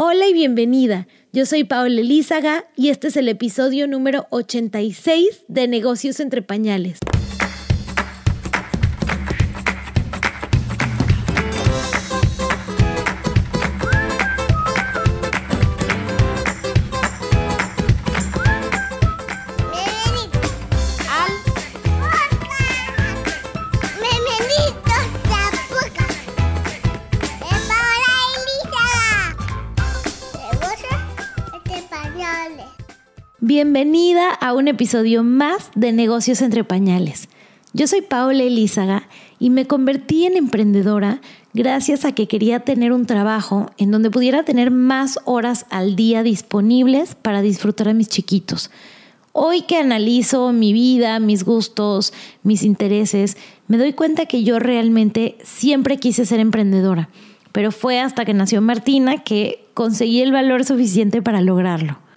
[0.00, 1.08] Hola y bienvenida.
[1.32, 7.00] Yo soy Paola Elízaga y este es el episodio número 86 de Negocios entre Pañales.
[33.80, 37.28] Bienvenida a un episodio más de Negocios entre Pañales.
[37.72, 39.06] Yo soy Paola Elízaga
[39.38, 41.20] y me convertí en emprendedora
[41.54, 46.24] gracias a que quería tener un trabajo en donde pudiera tener más horas al día
[46.24, 48.72] disponibles para disfrutar a mis chiquitos.
[49.30, 53.36] Hoy que analizo mi vida, mis gustos, mis intereses,
[53.68, 57.10] me doy cuenta que yo realmente siempre quise ser emprendedora,
[57.52, 62.07] pero fue hasta que nació Martina que conseguí el valor suficiente para lograrlo.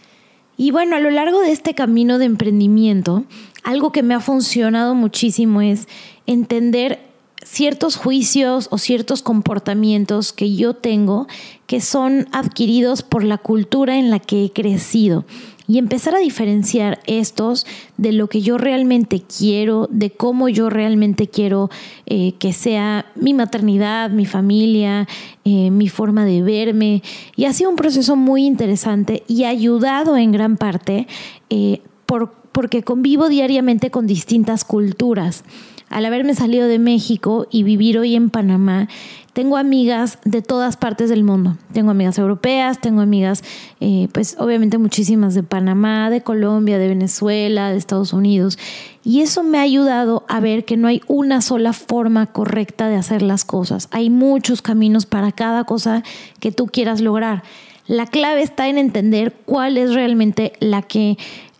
[0.61, 3.23] Y bueno, a lo largo de este camino de emprendimiento,
[3.63, 5.87] algo que me ha funcionado muchísimo es
[6.27, 6.99] entender
[7.43, 11.25] ciertos juicios o ciertos comportamientos que yo tengo
[11.65, 15.25] que son adquiridos por la cultura en la que he crecido
[15.71, 21.29] y empezar a diferenciar estos de lo que yo realmente quiero, de cómo yo realmente
[21.29, 21.69] quiero
[22.07, 25.07] eh, que sea mi maternidad, mi familia,
[25.45, 27.03] eh, mi forma de verme.
[27.37, 31.07] Y ha sido un proceso muy interesante y ayudado en gran parte
[31.49, 35.45] eh, por, porque convivo diariamente con distintas culturas
[35.91, 38.87] al haberme salido de México y vivir hoy en Panamá,
[39.33, 41.55] tengo amigas de todas partes del mundo.
[41.71, 43.43] Tengo amigas europeas, tengo amigas,
[43.79, 48.59] eh, pues obviamente muchísimas de Panamá, de Colombia, de Venezuela, de Estados Unidos.
[49.05, 52.97] Y eso me ha ayudado a ver que no hay una sola forma correcta de
[52.97, 53.87] hacer las cosas.
[53.91, 56.03] Hay muchos caminos para cada cosa
[56.39, 57.43] que tú quieras lograr.
[57.87, 61.17] La clave está en entender cuál es realmente la que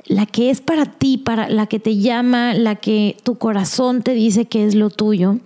[0.08, 4.14] la que es para ti, para la que te llama, la que tu corazón te
[4.14, 5.38] dice que es lo tuyo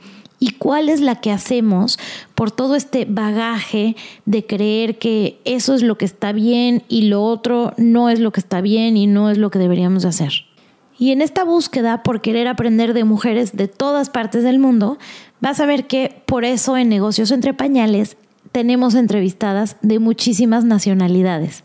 [0.45, 1.97] y cuál es la que hacemos
[2.35, 3.95] por todo este bagaje
[4.25, 8.31] de creer que eso es lo que está bien y lo otro no es lo
[8.31, 10.45] que está bien y no es lo que deberíamos hacer.
[10.99, 14.99] Y en esta búsqueda por querer aprender de mujeres de todas partes del mundo,
[15.41, 18.15] vas a ver que por eso en Negocios entre Pañales
[18.51, 21.63] tenemos entrevistadas de muchísimas nacionalidades.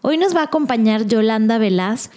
[0.00, 2.08] Hoy nos va a acompañar Yolanda Velaz,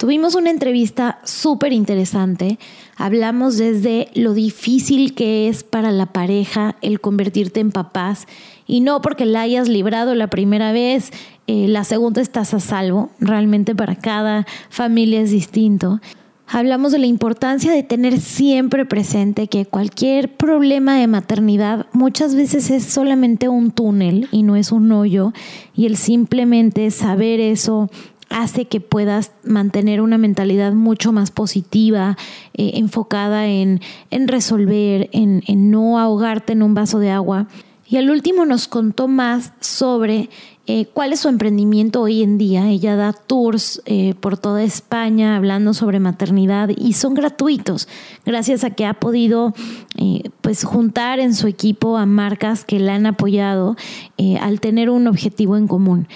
[0.00, 2.58] Tuvimos una entrevista súper interesante.
[3.00, 8.26] Hablamos desde lo difícil que es para la pareja el convertirte en papás
[8.66, 11.10] y no porque la hayas librado la primera vez,
[11.46, 13.08] eh, la segunda estás a salvo.
[13.18, 15.98] Realmente para cada familia es distinto.
[16.46, 22.68] Hablamos de la importancia de tener siempre presente que cualquier problema de maternidad muchas veces
[22.68, 25.32] es solamente un túnel y no es un hoyo
[25.74, 27.88] y el simplemente saber eso
[28.30, 32.16] hace que puedas mantener una mentalidad mucho más positiva,
[32.54, 33.80] eh, enfocada en,
[34.10, 37.48] resolver, en, no ahogarte en un vaso de agua.
[37.86, 40.30] Y al último nos contó más sobre
[40.66, 42.68] eh, cuál es su emprendimiento hoy en día.
[42.68, 47.88] Ella da tours eh, por toda España hablando sobre maternidad y son gratuitos
[48.24, 49.54] gracias a que ha podido
[50.40, 53.76] pues juntar en su equipo a marcas que la han apoyado
[54.40, 56.06] al tener un objetivo en común.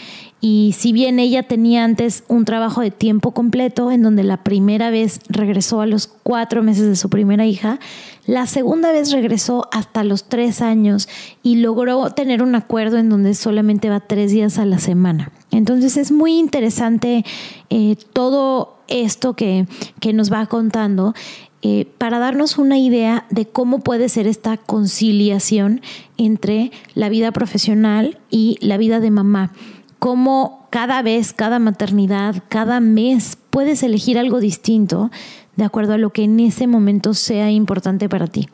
[0.46, 4.90] Y si bien ella tenía antes un trabajo de tiempo completo, en donde la primera
[4.90, 7.78] vez regresó a los cuatro meses de su primera hija,
[8.26, 11.08] la segunda vez regresó hasta los tres años
[11.42, 15.30] y logró tener un acuerdo en donde solamente va tres días a la semana.
[15.50, 17.24] Entonces es muy interesante
[17.70, 19.66] eh, todo esto que,
[20.00, 21.14] que, nos va contando.
[21.66, 25.80] Eh, para darnos una idea de cómo puede ser esta conciliación
[26.18, 29.52] entre la vida profesional y la vida de mamá
[30.04, 35.10] cómo cada vez, cada maternidad, cada mes puedes elegir algo distinto
[35.56, 38.48] de acuerdo a lo que en ese momento sea importante para ti.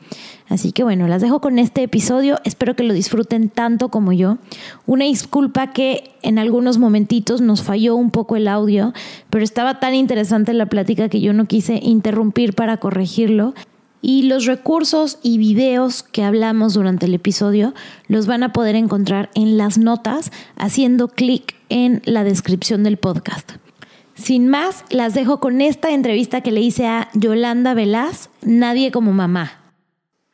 [0.49, 2.39] Así que bueno, las dejo con este episodio.
[2.45, 4.39] Espero que lo disfruten tanto como yo.
[4.87, 8.93] Una disculpa que en algunos momentitos nos falló un poco el audio,
[9.31, 13.55] pero estaba tan interesante la plática que yo no quise interrumpir para corregirlo.
[14.03, 17.75] Y los recursos y videos que hablamos durante el episodio
[18.09, 23.60] los van a poder encontrar en las notas haciendo clic en la descripción del podcast.
[24.21, 29.13] Sin más, las dejo con esta entrevista que le hice a Yolanda Velaz, Nadie como
[29.15, 29.75] mamá.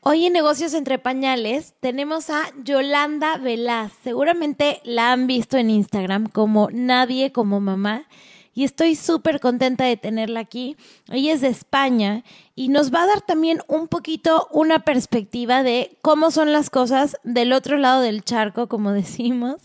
[0.00, 3.92] Hoy en Negocios entre Pañales tenemos a Yolanda Velaz.
[4.02, 8.08] Seguramente la han visto en Instagram como Nadie como mamá
[8.54, 10.76] y estoy súper contenta de tenerla aquí.
[11.12, 12.24] Ella es de España
[12.56, 17.18] y nos va a dar también un poquito una perspectiva de cómo son las cosas
[17.22, 19.60] del otro lado del charco, como decimos.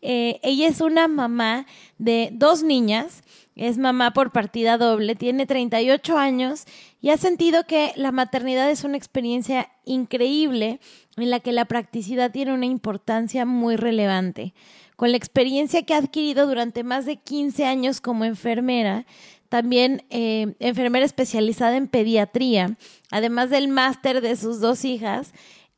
[0.00, 1.66] Eh, ella es una mamá
[1.98, 3.22] de dos niñas
[3.56, 6.64] es mamá por partida doble, tiene 38 años
[7.00, 10.78] y ha sentido que la maternidad es una experiencia increíble
[11.16, 14.52] en la que la practicidad tiene una importancia muy relevante.
[14.96, 19.06] Con la experiencia que ha adquirido durante más de 15 años como enfermera,
[19.48, 22.76] también eh, enfermera especializada en pediatría,
[23.10, 25.32] además del máster de sus dos hijas,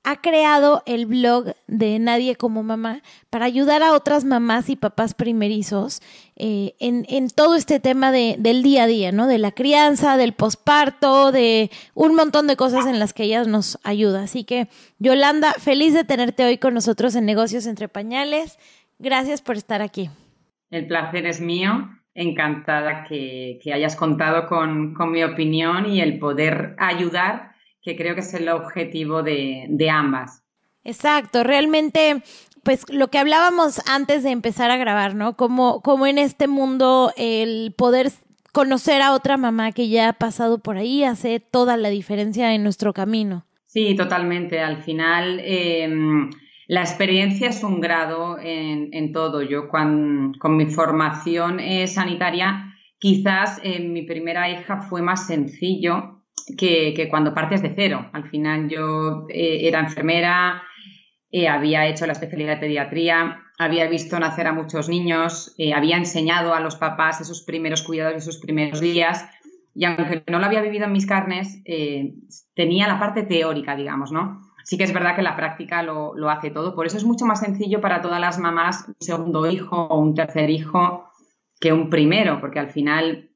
[0.04, 5.14] ha creado el blog de Nadie como Mamá para ayudar a otras mamás y papás
[5.14, 6.00] primerizos
[6.38, 9.26] eh, en, todo este tema de, del día a día, ¿no?
[9.26, 13.78] De la crianza, del posparto, de un montón de cosas en las que ella nos
[13.82, 14.22] ayuda.
[14.22, 14.68] Así que,
[14.98, 18.58] Yolanda, feliz de tenerte hoy con nosotros en Negocios entre Pañales.
[18.98, 20.08] Gracias por estar aquí.
[20.70, 21.90] El placer es mío.
[22.14, 27.48] Encantada que, hayas contado con, con mi opinión y el poder ayudar
[27.88, 30.42] que creo que es el objetivo de, ambas.
[30.84, 32.22] Exacto, realmente,
[32.68, 35.38] pues lo que hablábamos antes de empezar a grabar, ¿no?
[35.38, 38.10] Como, como en este mundo el poder
[38.52, 42.62] conocer a otra mamá que ya ha pasado por ahí hace toda la diferencia en
[42.62, 43.46] nuestro camino.
[43.64, 44.60] Sí, totalmente.
[44.60, 46.28] Al final, em,
[46.66, 49.40] la experiencia es un grado en, todo.
[49.40, 56.20] Yo con, mi formación eh, sanitaria, quizás mi primera hija fue más sencillo
[56.58, 58.10] que, cuando partes de cero.
[58.12, 60.62] Al final yo eh, era enfermera,
[61.30, 65.96] eh, había hecho la especialidad de pediatría, había visto nacer a muchos niños, eh, había
[65.96, 69.28] enseñado a los papás esos primeros cuidados, esos primeros días,
[69.74, 71.62] y aunque no lo había vivido en mis carnes,
[72.54, 74.40] tenía la parte teórica, digamos, ¿no?
[74.64, 77.24] Sí que es verdad que la práctica lo, lo hace todo, por eso es mucho
[77.26, 81.08] más sencillo para todas las mamás un segundo hijo o un tercer hijo
[81.60, 83.30] que un primero, porque al final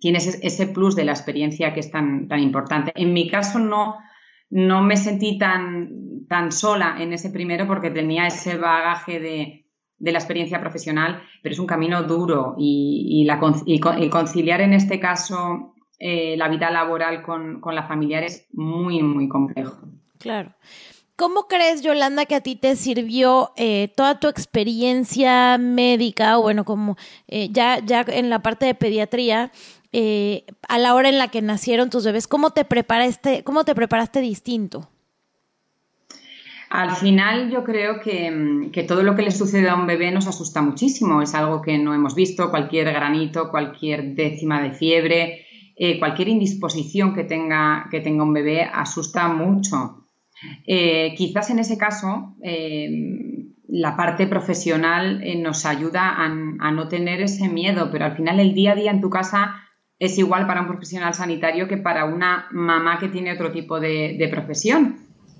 [0.00, 2.92] tienes ese plus de la experiencia que es tan, tan importante.
[2.94, 3.96] En mi caso no,
[4.50, 5.90] no me sentí tan,
[6.28, 9.64] tan sola en ese primero porque tenía ese bagaje de,
[9.98, 16.36] la experiencia profesional, pero es un camino duro y, la, conciliar en este caso eh,
[16.36, 19.76] la vida laboral con, con la familiar es muy, muy complejo.
[20.18, 20.54] Claro.
[21.16, 26.64] ¿Cómo crees, Yolanda, que a ti te sirvió eh, toda tu experiencia médica, o bueno,
[26.64, 26.96] como
[27.26, 29.50] eh, ya, ya en la parte de pediatría,
[30.68, 32.28] a la hora en la que nacieron tus bebés?
[32.28, 34.88] ¿Cómo te, preparaste, cómo te preparaste distinto?
[36.70, 40.60] Al final yo creo que, todo lo que le sucede a un bebé nos asusta
[40.60, 41.22] muchísimo.
[41.22, 47.14] Es algo que no hemos visto, cualquier granito, cualquier décima de fiebre, eh, cualquier indisposición
[47.14, 50.06] que tenga, que tenga un bebé asusta mucho.
[50.66, 52.36] Eh, quizás en ese caso
[53.68, 56.28] la parte profesional nos ayuda a,
[56.70, 59.56] no tener ese miedo, pero al final el día a día en tu casa
[59.98, 64.28] es igual para un profesional sanitario que para una mamá que tiene otro tipo de,
[64.30, 64.96] profesión,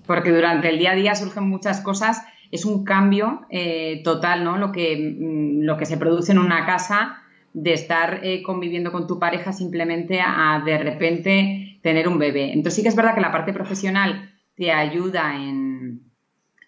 [0.09, 4.57] porque durante el día a día surgen muchas cosas, es un cambio eh, total, ¿no?
[4.59, 7.23] Lo que, mm, lo que se produce en una casa
[7.53, 12.53] de estar eh, conviviendo con tu pareja simplemente a de repente tener un bebé.
[12.53, 16.03] Entonces sí que es verdad que la parte profesional te ayuda en,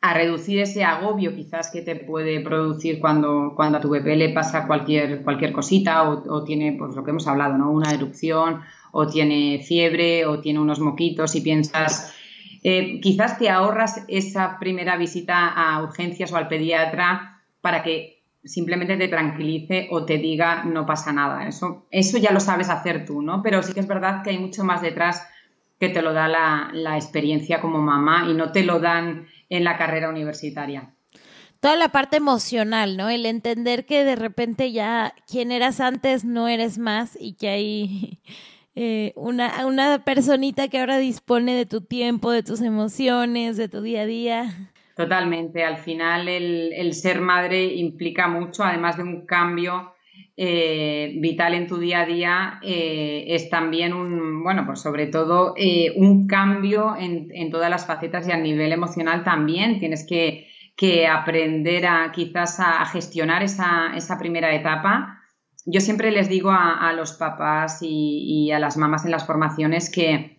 [0.02, 4.30] a reducir ese agobio quizás que te puede producir cuando, cuando a tu bebé le
[4.30, 7.70] pasa cualquier, cualquier cosita o, tiene, pues lo que hemos hablado, ¿no?
[7.70, 8.60] Una erupción
[8.92, 12.14] o tiene fiebre o tiene unos moquitos y piensas,
[12.62, 18.96] eh, quizás te ahorras esa primera visita a urgencias o al pediatra para que simplemente
[18.96, 21.46] te tranquilice o te diga no pasa nada.
[21.46, 23.42] Eso, eso ya lo sabes hacer tú, ¿no?
[23.42, 25.26] Pero sí que es verdad que hay mucho más detrás
[25.78, 29.78] que te lo da la, experiencia como mamá y no te lo dan en la
[29.78, 30.94] carrera universitaria.
[31.58, 33.08] Toda la parte emocional, ¿no?
[33.08, 38.20] El entender que de repente ya quien eras antes no eres más y que hay
[38.74, 43.82] eh, una, una personita que ahora dispone de tu tiempo, de tus emociones, de tu
[43.82, 44.70] día a día.
[45.00, 45.64] Totalmente.
[45.64, 49.94] Al final el, ser madre implica mucho, además de un cambio
[50.36, 55.54] eh, vital en tu día a día eh, es también un, bueno, pues sobre todo
[55.56, 59.78] eh, un cambio en, todas las facetas y a nivel emocional también.
[59.78, 60.46] Tienes que,
[61.08, 65.19] aprender a quizás a, gestionar esa, primera etapa.
[65.66, 70.38] Yo siempre les digo a, los papás y, a las mamás en las formaciones que,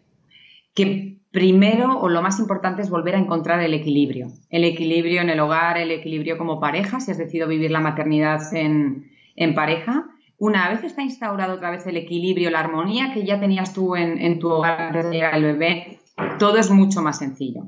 [1.31, 4.27] primero o lo más importante es volver a encontrar el equilibrio.
[4.49, 8.41] El equilibrio en el hogar, el equilibrio como pareja, si has decidido vivir la maternidad
[8.53, 10.11] en, en pareja,
[10.41, 14.39] una vez está instaurado otra vez el equilibrio, la armonía que ya tenías tú en,
[14.39, 15.99] tu hogar antes de llegar al bebé,
[16.39, 17.67] todo es mucho más sencillo.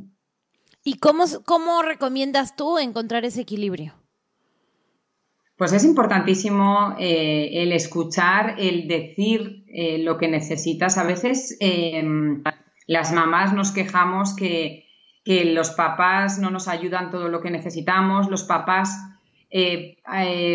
[0.84, 3.94] ¿Y cómo, cómo recomiendas tú encontrar ese equilibrio?
[5.56, 10.98] Pues es importantísimo eh, el escuchar, el decir eh, lo que necesitas.
[10.98, 12.44] A veces em,
[12.88, 14.82] las mamás nos quejamos que,
[15.26, 19.00] los papás no nos ayudan todo lo que necesitamos, los papás
[19.50, 19.96] eh,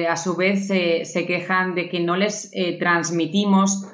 [0.07, 3.87] a su vez se quejan de que no les transmitimos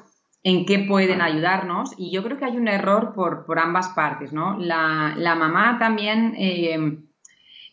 [0.43, 4.59] en qué pueden ayudarnos y yo creo que hay un error por, ambas partes, ¿no?
[4.59, 6.35] La, la mamá también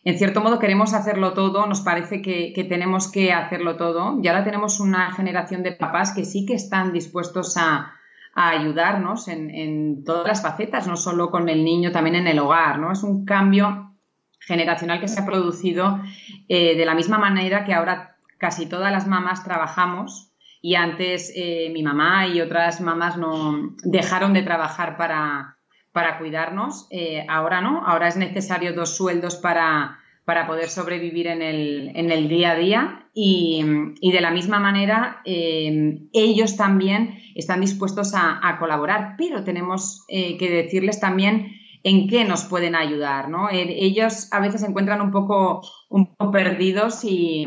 [0.04, 4.44] en cierto modo queremos hacerlo todo, nos parece que, tenemos que hacerlo todo y ahora
[4.44, 7.94] tenemos una generación de papás que sí que están dispuestos a,
[8.34, 12.90] ayudarnos en, todas las facetas, no solo con el niño, también en el hogar, ¿no?
[12.90, 13.94] Es un cambio
[14.40, 16.00] generacional que se ha producido
[16.48, 20.32] eh, de la misma manera que ahora casi todas las mamás trabajamos
[20.62, 25.58] y antes eh, mi mamá y otras mamás no dejaron de trabajar para,
[25.92, 26.86] para cuidarnos.
[26.90, 32.10] Eh, ahora no, ahora es necesario dos sueldos para, para poder sobrevivir en el, en
[32.10, 33.62] el, día a día y,
[34.00, 40.50] de la misma manera eh, ellos también están dispuestos a, colaborar, pero tenemos eh, que
[40.50, 41.52] decirles también
[41.84, 43.48] en qué nos pueden ayudar, ¿no?
[43.50, 47.44] ellos a veces se encuentran un poco, un poco perdidos y,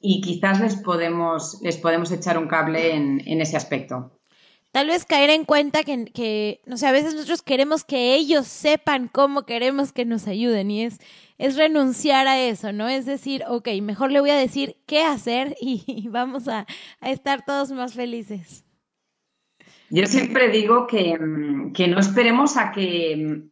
[0.00, 4.17] quizás les podemos, les podemos echar un cable en, en ese aspecto
[4.72, 8.46] tal vez caer en cuenta que, que, no sé, a veces nosotros queremos que ellos
[8.46, 11.00] sepan cómo queremos que nos ayuden y es,
[11.38, 12.88] es renunciar a eso, ¿no?
[12.88, 16.66] Es decir, ok, mejor le voy a decir qué hacer y, vamos a,
[17.00, 18.64] estar todos más felices.
[19.90, 23.48] Yo siempre digo que, no esperemos a que,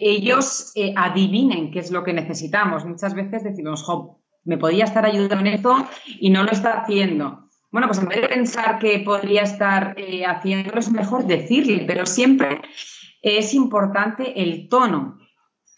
[0.00, 2.84] ellos eh, adivinen qué es lo que necesitamos.
[2.84, 5.86] Muchas veces decimos, jo, me podía estar ayudando en esto
[6.18, 7.49] y no lo está haciendo.
[7.70, 12.04] Bueno, pues en vez de pensar que podría estar eh, haciéndolo, es mejor decirle, pero
[12.04, 12.60] siempre
[13.22, 15.18] es importante el tono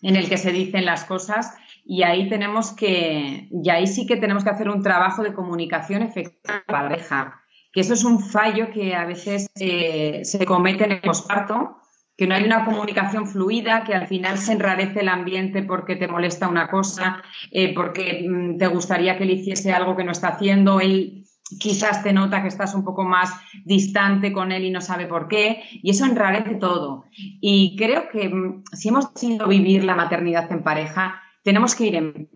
[0.01, 4.17] en el que se dicen las cosas y ahí tenemos que, y ahí sí que
[4.17, 8.71] tenemos que hacer un trabajo de comunicación efectiva la pareja, que eso es un fallo
[8.71, 11.79] que a veces eh, se comete en el posparto,
[12.17, 16.09] que no hay una comunicación fluida, que al final se enrarece el ambiente porque te
[16.09, 20.29] molesta una cosa, eh, porque mm, te gustaría que le hiciese algo que no está
[20.29, 21.22] haciendo, él
[21.59, 23.31] quizás te nota que estás un poco más
[23.65, 27.05] distante con él y no sabe por qué, y eso enrarece todo.
[27.13, 31.97] Y creo que mm, si hemos decidido vivir la maternidad en pareja, tenemos que ir
[31.97, 32.31] en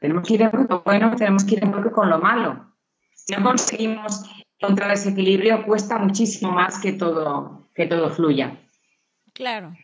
[0.00, 2.74] tenemos que ir en lo bueno, tenemos que ir en bloque con lo malo.
[3.14, 4.24] Si no conseguimos
[4.58, 8.58] encontrar ese equilibrio, cuesta muchísimo más que todo, que todo fluya.
[9.32, 9.76] Claro.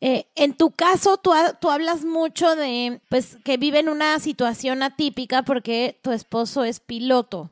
[0.00, 5.42] Eh, en tu caso, tú, tú, hablas mucho de pues, que viven una situación atípica
[5.42, 7.50] porque tu esposo es piloto.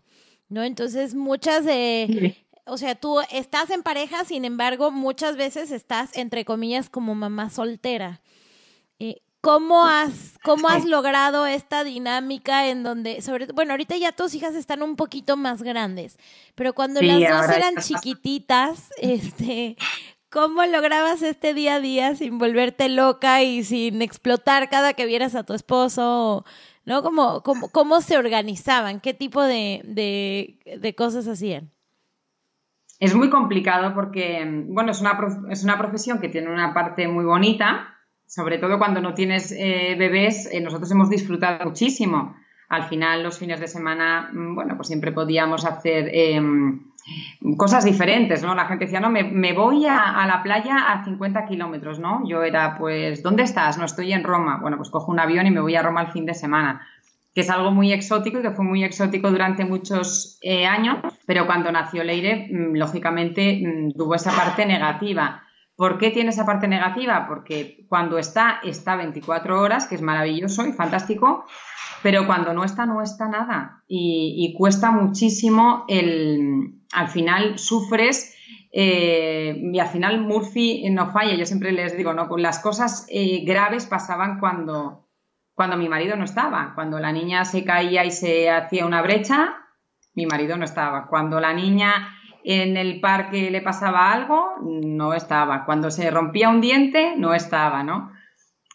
[0.48, 0.62] ¿No?
[0.62, 2.36] Entonces, muchas de,
[2.66, 7.50] o sea, tú estás en pareja, sin embargo, muchas veces estás, entre comillas, como mamá
[7.50, 8.20] soltera.
[8.98, 14.34] Eh, ¿Cómo has, cómo has logrado esta dinámica en donde, sobre bueno, ahorita ya tus
[14.34, 16.18] hijas están un poquito más grandes,
[16.56, 19.76] pero cuando las dos eran chiquititas, este,
[20.30, 25.36] ¿cómo lograbas este día a día sin volverte loca y sin explotar cada que vieras
[25.36, 26.44] a tu esposo?
[26.86, 27.02] ¿No?
[27.02, 29.00] ¿Cómo, cómo, se organizaban?
[29.00, 31.70] ¿Qué tipo de, cosas hacían?
[32.98, 35.18] Es muy complicado porque, bueno, es una,
[35.50, 37.94] es una profesión que tiene una parte muy bonita,
[38.26, 42.34] sobre todo cuando no tienes eh, bebés, eh, nosotros hemos disfrutado muchísimo.
[42.68, 46.92] Al final, los fines de semana, mm, bueno, pues siempre podíamos hacer em,
[47.56, 48.54] cosas diferentes, ¿no?
[48.54, 52.26] La gente decía, no, me, voy a, la playa a 50 kilómetros, ¿no?
[52.26, 53.78] Yo era, pues, ¿dónde estás?
[53.78, 54.58] No estoy en Roma.
[54.60, 56.86] Bueno, pues cojo un avión y me voy a Roma el fin de semana
[57.34, 61.44] que es algo muy exótico y que fue muy exótico durante muchos eh, años, pero
[61.44, 65.42] cuando nació Leire, mm, lógicamente mm, tuvo esa parte negativa.
[65.76, 67.26] ¿Por qué tiene esa parte negativa?
[67.28, 71.44] Porque cuando está, está 24 horas, que es maravilloso y fantástico,
[72.02, 73.82] pero cuando no está, no está nada.
[73.86, 76.75] Y, cuesta muchísimo el.
[76.92, 78.34] Al final sufres.
[78.72, 81.34] Eh, y al final Murphy no falla.
[81.34, 85.08] Yo siempre les digo, no, las cosas eh, graves pasaban cuando,
[85.54, 86.72] cuando mi marido no estaba.
[86.74, 89.54] Cuando la niña se caía y se hacía una brecha,
[90.14, 91.06] mi marido no estaba.
[91.06, 95.64] Cuando la niña en el parque le pasaba algo, no estaba.
[95.64, 98.12] Cuando se rompía un diente, no estaba, ¿no?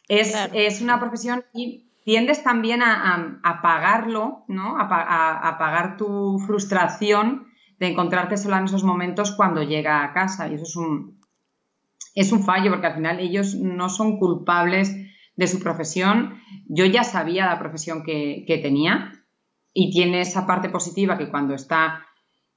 [0.08, 4.78] Es, es una profesión y tiendes también a, a, pagarlo, ¿no?
[4.78, 4.88] A,
[5.58, 7.48] pagar tu frustración
[7.82, 10.48] de encontrarte sola en esos momentos cuando llega a casa.
[10.48, 11.20] Y eso es un,
[12.14, 14.96] es un fallo, porque al final ellos no son culpables
[15.36, 16.40] de su profesión.
[16.68, 19.12] Yo ya sabía la profesión que, tenía
[19.74, 22.06] y tiene esa parte positiva que cuando está,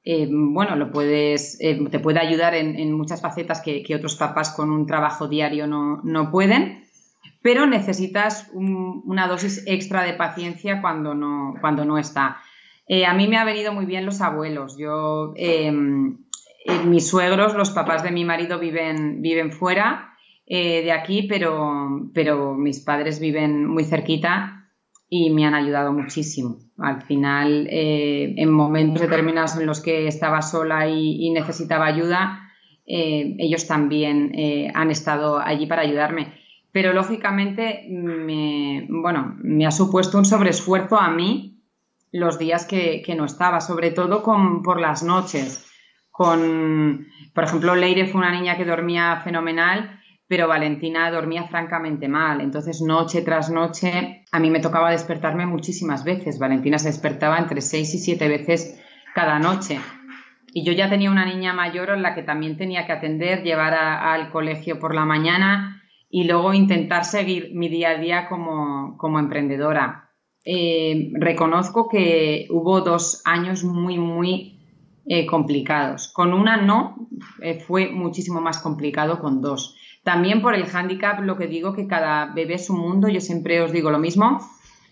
[0.02, 4.50] eh, bueno, lo puedes, eh, te puede ayudar en, muchas facetas que, que, otros papás
[4.50, 6.85] con un trabajo diario no, no pueden
[7.40, 12.38] pero necesitas una dosis extra de paciencia cuando no, cuando no está.
[12.87, 14.76] Eh, a mí me ha venido muy bien los abuelos.
[14.79, 16.19] Yo, em,
[16.67, 20.11] eh, mis suegros, los papás de mi marido viven, viven fuera
[20.47, 24.71] eh, de aquí, pero, pero mis padres viven muy cerquita
[25.09, 26.59] y me han ayudado muchísimo.
[26.79, 32.50] Al final, en momentos determinados en los que estaba sola y, necesitaba ayuda,
[32.85, 34.33] ellos también
[34.75, 36.35] han estado allí para ayudarme.
[36.73, 41.53] Pero lógicamente, me, bueno, me ha supuesto un sobreesfuerzo a mí
[42.14, 45.68] los días que, no estaba, sobre todo con, por las noches.
[46.12, 52.40] Con, por ejemplo, Leire fue una niña que dormía fenomenal, pero Valentina dormía francamente mal.
[52.40, 56.38] Entonces, noche tras noche, a mí me tocaba despertarme muchísimas veces.
[56.38, 58.80] Valentina se despertaba entre seis y siete veces
[59.12, 59.80] cada noche.
[60.52, 63.75] Y yo ya tenía una niña mayor en la que también tenía que atender, llevar
[63.75, 69.18] al colegio por la mañana y luego intentar seguir mi día a día como, como
[69.18, 70.03] emprendedora.
[70.45, 74.59] Eh, reconozco que hubo dos años muy, muy
[75.07, 76.09] eh, complicados.
[76.09, 77.09] Con una no,
[77.41, 79.77] eh, fue muchísimo más complicado con dos.
[80.03, 83.63] También por el hándicap, lo que digo, que cada bebé es un mundo, yo siempre
[83.63, 84.39] os digo lo mismo.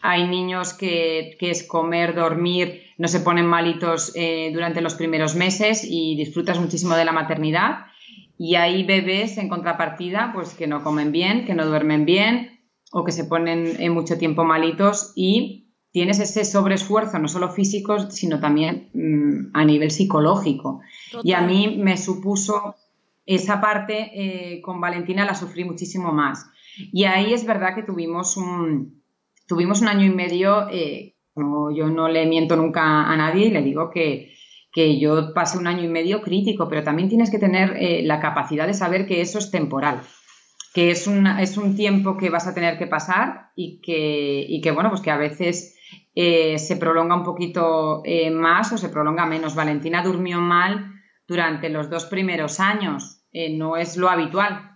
[0.01, 4.13] Hay niños que, que es comer, dormir, no se ponen malitos
[4.53, 7.87] durante los primeros meses y disfrutas muchísimo de la maternidad.
[8.37, 12.52] Y hay bebés en contrapartida, pues que no comen bien, que no duermen bien,
[12.93, 18.11] o que se ponen en mucho tiempo malitos y tienes ese sobreesfuerzo, no solo físico,
[18.11, 20.81] sino también mm, a nivel psicológico.
[21.23, 22.77] Y a mí me supuso
[23.25, 26.47] esa parte eh, con Valentina la sufrí muchísimo más.
[26.93, 29.03] Y ahí es verdad que tuvimos un,
[29.47, 33.63] tuvimos un año y medio, eh, yo no le miento nunca a nadie y le
[33.63, 34.35] digo que,
[34.71, 38.21] que yo pasé un año y medio crítico, pero también tienes que tener eh, la
[38.21, 40.03] capacidad de saber que eso es temporal
[40.73, 44.71] que es, es un tiempo que vas a tener que pasar y que, y que
[44.71, 45.77] bueno, pues que a veces
[46.15, 49.55] eh, se prolonga un poquito eh, más o se prolonga menos.
[49.55, 50.93] Valentina durmió mal
[51.27, 54.69] durante los dos primeros años, eh, no es lo habitual.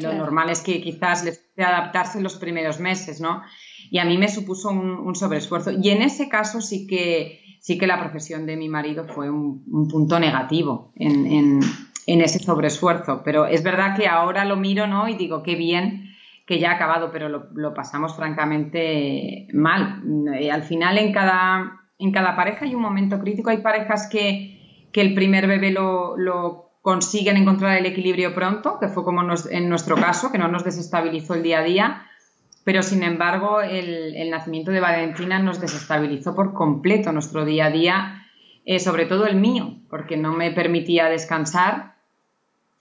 [0.00, 3.42] Lo normal es que quizás le adaptarse en los primeros meses, ¿no?
[3.90, 5.70] Y a mí me supuso un, sobreesfuerzo.
[5.70, 9.86] Y en ese caso sí que, sí que la profesión de mi marido fue un,
[9.90, 11.60] punto negativo en, en
[12.06, 13.22] ese sobreesfuerzo.
[13.24, 15.08] Pero es verdad que ahora lo miro, ¿no?
[15.08, 16.14] Y digo, qué bien
[16.46, 20.02] que ya ha acabado, pero lo, pasamos francamente mal.
[20.38, 23.50] Eh, al final, en cada, en cada pareja hay un momento crítico.
[23.50, 28.86] Hay parejas que, que el primer bebé lo, lo, consiguen encontrar el equilibrio pronto, que
[28.86, 32.06] fue como en nuestro caso, que no nos desestabilizó el día a día.
[32.62, 37.70] Pero sin embargo, el, el nacimiento de Valentina nos desestabilizó por completo nuestro día a
[37.70, 38.26] día,
[38.64, 41.95] eh, sobre todo el mío, porque no me permitía descansar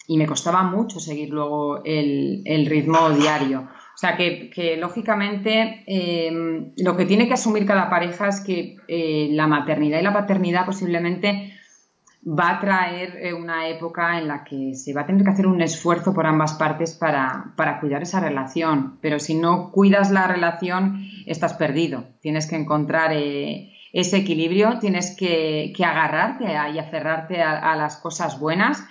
[0.08, 3.68] y me costaba mucho seguir luego el, ritmo diario.
[3.94, 9.30] O sea que, lógicamente em, lo que tiene que asumir cada pareja es que eh,
[9.32, 11.54] la maternidad y la paternidad posiblemente
[12.28, 15.48] va a traer eh, una época en la que se va a tener que hacer
[15.48, 18.98] un esfuerzo por ambas partes para, cuidar esa relación.
[19.02, 22.06] Pero si no cuidas la relación, estás perdido.
[22.22, 28.84] Tienes que encontrar eh, ese equilibrio, tienes que, agarrarte y aferrarte a las cosas buenas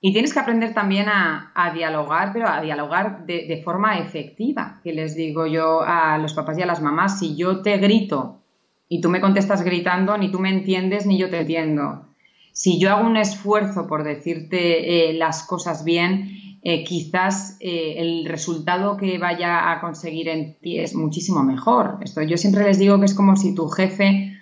[0.00, 5.16] y tienes que aprender también a, dialogar, pero a dialogar de, forma efectiva, que les
[5.16, 8.42] digo yo a los papás y a las mamás, si yo te grito
[8.88, 12.06] y tú me contestas gritando, ni tú me entiendes ni yo te entiendo.
[12.52, 16.30] Si yo hago un esfuerzo por decirte eh, las cosas bien,
[16.62, 21.98] eh, quizás eh, el resultado que vaya a conseguir en ti es muchísimo mejor.
[22.02, 24.35] Esto yo siempre les digo que es como si tu jefe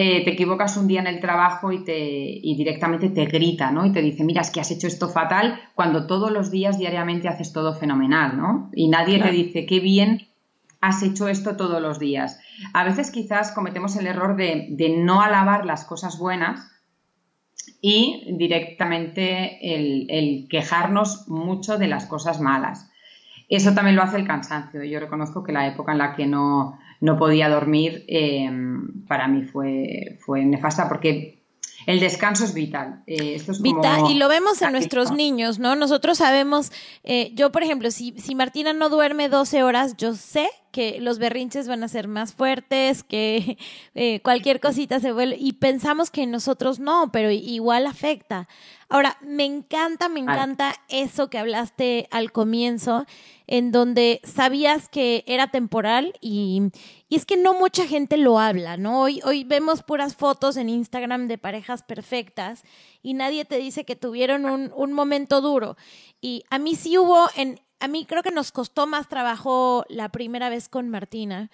[0.00, 3.84] eh, te equivocas un día en el trabajo y, te, directamente te grita, ¿no?
[3.84, 7.26] Y te dice, mira, es que has hecho esto fatal cuando todos los días diariamente
[7.26, 8.70] haces todo fenomenal, ¿no?
[8.74, 10.28] Y nadie te dice, qué bien
[10.80, 12.38] has hecho esto todos los días.
[12.74, 14.68] A veces quizás cometemos el error de,
[15.00, 16.70] no alabar las cosas buenas
[17.80, 22.88] y directamente el, quejarnos mucho de las cosas malas.
[23.48, 24.84] Eso también lo hace el cansancio.
[24.84, 28.50] Yo reconozco que la época en la que no, no podía dormir, eh,
[29.06, 31.38] para mí fue, fue nefasta porque
[31.86, 33.02] el descanso es vital.
[33.06, 35.74] Eh, esto es vital, y lo vemos en nuestros niños, ¿no?
[35.74, 36.70] Nosotros sabemos,
[37.04, 41.18] eh, yo por ejemplo, si, si Martina no duerme 12 horas, yo sé que los
[41.18, 43.56] berrinches van a ser más fuertes, que
[44.22, 48.48] cualquier cosita se vuelve, y pensamos que nosotros no, pero igual afecta.
[48.90, 53.06] Ahora, me encanta, me encanta eso que hablaste al comienzo,
[53.48, 56.70] en donde sabías que era temporal y,
[57.08, 59.00] y, es que no mucha gente lo habla, ¿no?
[59.00, 62.62] Hoy, hoy vemos puras fotos en Instagram de parejas perfectas
[63.02, 65.76] y nadie te dice que tuvieron un, un momento duro.
[66.20, 70.10] Y a mí sí hubo, en, a mí creo que nos costó más trabajo la
[70.10, 71.50] primera vez con Martina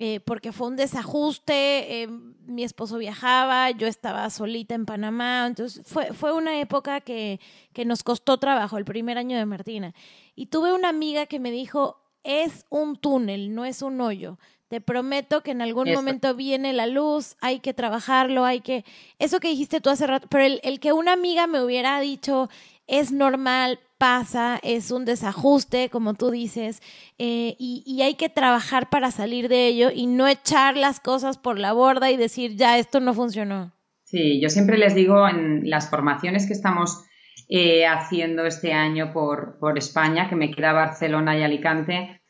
[0.00, 2.08] eh, porque fue un desajuste, eh,
[2.46, 7.40] mi esposo viajaba, yo estaba solita en Panamá, entonces fue, fue una época que,
[7.72, 9.92] que nos costó trabajo, el primer año de Martina.
[10.36, 14.38] Y tuve una amiga que me dijo, es un túnel, no es un hoyo.
[14.68, 18.84] Te prometo que en algún momento viene la luz, hay que trabajarlo, hay que...
[19.18, 22.50] Eso que dijiste tú hace rato, pero el, el que una amiga me hubiera dicho,
[22.88, 26.80] es normal, pasa, es un desajuste, como tú dices,
[27.18, 31.58] eh, y, hay que trabajar para salir de ello y no echar las cosas por
[31.58, 33.72] la borda y decir, ya, esto no funcionó.
[34.04, 37.04] Sí, yo siempre les digo en las formaciones que estamos
[37.48, 42.20] eh, haciendo este año por, por España, que me queda Barcelona y Alicante,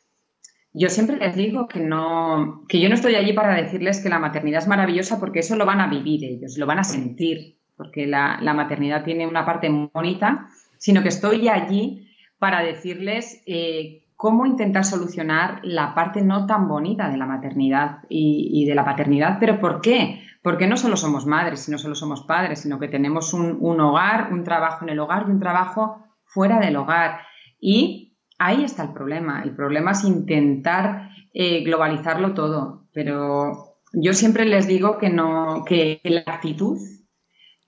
[0.72, 4.18] yo siempre les digo que no, que yo no estoy allí para decirles que la
[4.18, 8.06] maternidad es maravillosa porque eso lo van a vivir ellos, lo van a sentir, porque
[8.06, 14.46] la, la maternidad tiene una parte bonita sino que estoy allí para decirles eh, cómo
[14.46, 19.38] intentar solucionar la parte no tan bonita de la maternidad y, de la paternidad.
[19.38, 20.22] ¿Pero por qué?
[20.42, 24.44] Porque no solo somos madres, no solo somos padres, sino que tenemos un, hogar, un
[24.44, 27.20] trabajo en el hogar y un trabajo fuera del hogar.
[27.60, 29.42] Y ahí está el problema.
[29.42, 32.86] El problema es intentar eh, globalizarlo todo.
[32.92, 36.78] Pero yo siempre les digo que no, que la actitud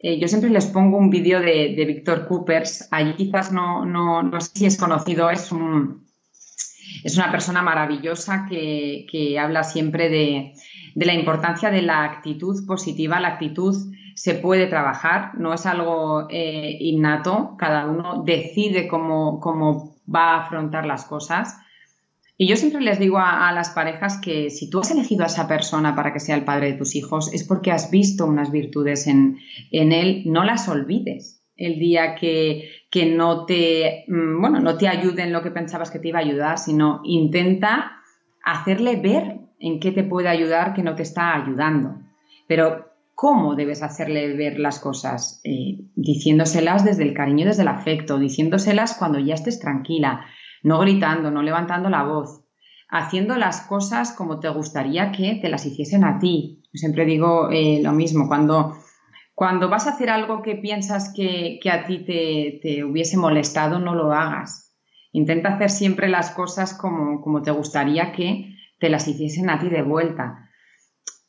[0.02, 2.88] eh, yo siempre les pongo un vídeo de, de Víctor Coopers.
[2.90, 6.06] Allí quizás no, no, no, sé si es conocido, es, un,
[7.04, 10.54] es una persona maravillosa que, que habla siempre de,
[10.94, 13.20] de, la importancia de la actitud positiva.
[13.20, 13.76] La actitud
[14.14, 20.44] se puede trabajar, no es algo eh, innato, cada uno decide cómo, cómo va a
[20.44, 21.58] afrontar las cosas.
[22.42, 25.46] Y yo siempre les digo a, las parejas que si tú has elegido a esa
[25.46, 29.06] persona para que sea el padre de tus hijos, es porque has visto unas virtudes
[29.08, 29.36] en,
[29.70, 31.44] él, no las olvides.
[31.54, 35.90] El día que, que no te, mm, bueno, no te ayude en lo que pensabas
[35.90, 38.00] que te iba a ayudar, sino intenta
[38.42, 41.98] hacerle ver en qué te puede ayudar que no te está ayudando.
[42.48, 45.42] Pero ¿cómo debes hacerle ver las cosas?
[45.44, 50.24] Eh, diciéndoselas desde el cariño, desde el afecto, diciéndoselas cuando ya estés tranquila,
[50.62, 52.44] no gritando, no levantando la voz,
[52.88, 56.62] haciendo las cosas como te gustaría que te las hiciesen a ti.
[56.72, 58.76] siempre digo eh, lo mismo, cuando,
[59.34, 63.94] cuando vas a hacer algo que piensas que, a ti te, te, hubiese molestado, no
[63.94, 64.76] lo hagas.
[65.12, 69.68] Intenta hacer siempre las cosas como, como te gustaría que te las hiciesen a ti
[69.68, 70.49] de vuelta.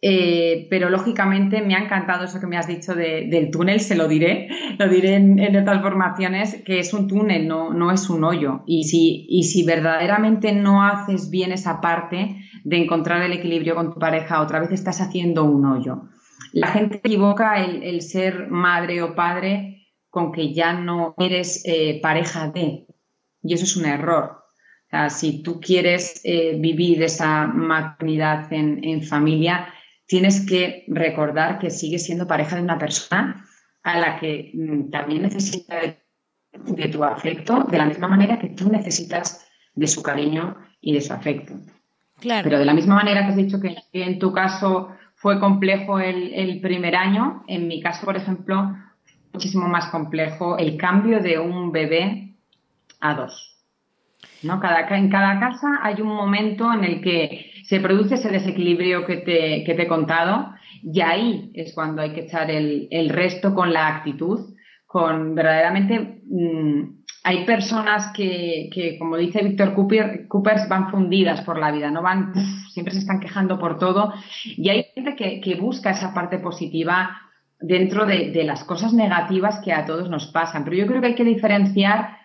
[0.04, 4.08] Eh, pero lógicamente me ha encantado eso que me has dicho del túnel, se lo
[4.08, 8.64] diré, lo diré en, otras formaciones, que es un túnel, no, no es un hoyo.
[8.66, 13.94] Y si, y si verdaderamente no haces bien esa parte de encontrar el equilibrio con
[13.94, 16.10] tu pareja, otra vez estás haciendo un hoyo.
[16.52, 22.50] La gente equivoca el, ser madre o padre con que ya no eres eh, pareja
[22.50, 22.88] de,
[23.44, 24.40] y eso es un error.
[24.88, 29.70] O sea, si tú quieres eh, vivir esa maternidad en, en familia,
[30.06, 33.46] tienes que recordar que sigues siendo pareja de una persona
[33.84, 38.70] a la que mm, también necesita de, tu afecto, de la misma manera que tú
[38.70, 41.54] necesitas de su cariño y de su afecto.
[42.20, 42.44] Claro.
[42.44, 46.34] Pero de la misma manera que has dicho que en tu caso fue complejo el,
[46.34, 48.76] el primer año, en mi caso, por ejemplo,
[49.34, 52.36] muchísimo más complejo el cambio de un bebé
[53.00, 53.51] a dos.
[54.44, 54.60] ¿No?
[54.60, 59.18] Cada, en cada casa hay un momento en el que se produce ese desequilibrio que
[59.18, 63.54] te, que te he contado y ahí es cuando hay que echar el, el resto
[63.54, 66.22] con la actitud, con verdaderamente...
[66.26, 71.92] Mm, hay personas que, que, como dice Víctor Cooper, Coopers, van fundidas por la vida,
[71.92, 72.34] no van,
[72.72, 74.12] siempre se están quejando por todo.
[74.44, 77.16] Y hay gente que, que busca esa parte positiva
[77.60, 80.64] dentro de, de, las cosas negativas que a todos nos pasan.
[80.64, 82.18] Pero yo creo que hay que diferenciar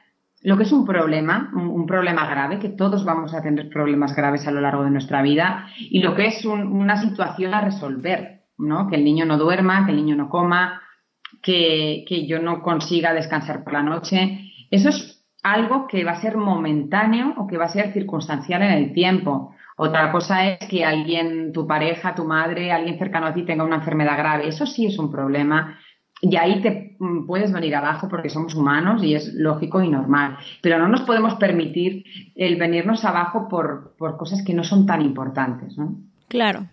[0.46, 4.46] lo que es un problema, un, problema grave, que todos vamos a tener problemas graves
[4.46, 8.86] a lo largo de nuestra vida, y lo que es una situación a resolver, ¿no?
[8.86, 10.82] Que el niño no duerma, que el niño no coma,
[11.42, 14.52] que, que yo no consiga descansar por la noche.
[14.70, 18.70] Eso es algo que va a ser momentáneo o que va a ser circunstancial en
[18.70, 19.52] el tiempo.
[19.76, 23.76] Otra cosa es que alguien, tu pareja, tu madre, alguien cercano a ti tenga una
[23.76, 24.46] enfermedad grave.
[24.46, 25.76] Eso sí es un problema
[26.20, 30.38] y ahí te mm, puedes venir abajo porque somos humanos y es lógico y normal.
[30.62, 35.02] Pero no nos podemos permitir el venirnos abajo por, por cosas que no son tan
[35.02, 35.96] importantes, ¿no?
[36.28, 36.66] Claro.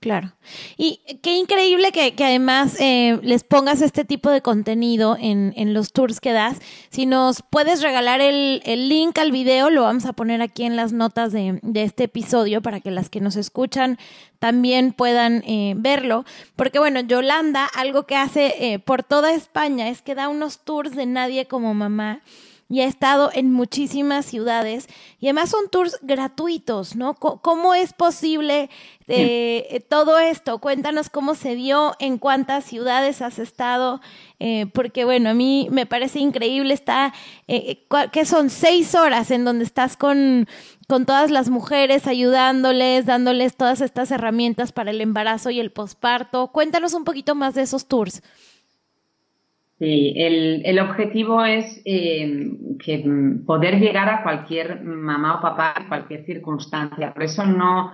[0.00, 0.32] Claro.
[0.76, 5.92] Y qué increíble que, además eh, les pongas este tipo de contenido en, en, los
[5.92, 6.58] tours que das.
[6.90, 10.76] Si nos puedes regalar el, el, link al video, lo vamos a poner aquí en
[10.76, 13.98] las notas de, de este episodio para que las que nos escuchan
[14.38, 16.24] también puedan eh, verlo.
[16.54, 20.94] Porque bueno, Yolanda, algo que hace eh, por toda España es que da unos tours
[20.94, 22.20] de nadie como mamá
[22.68, 24.88] y ha estado en muchísimas ciudades
[25.20, 27.14] y además son tours gratuitos, ¿no?
[27.14, 28.68] ¿Cómo es posible
[29.06, 30.58] eh, todo esto?
[30.58, 34.00] Cuéntanos cómo se dio, en cuántas ciudades has estado,
[34.38, 37.14] eh, porque bueno, a mí me parece increíble, está,
[37.46, 40.46] eh, que son seis horas en donde estás con,
[40.88, 46.48] con todas las mujeres, ayudándoles, dándoles todas estas herramientas para el embarazo y el posparto.
[46.48, 48.22] Cuéntanos un poquito más de esos tours.
[49.78, 52.50] Sí, el, objetivo es eh,
[52.84, 53.04] que
[53.46, 57.14] poder llegar a cualquier mamá o papá en cualquier circunstancia.
[57.14, 57.92] Por eso no,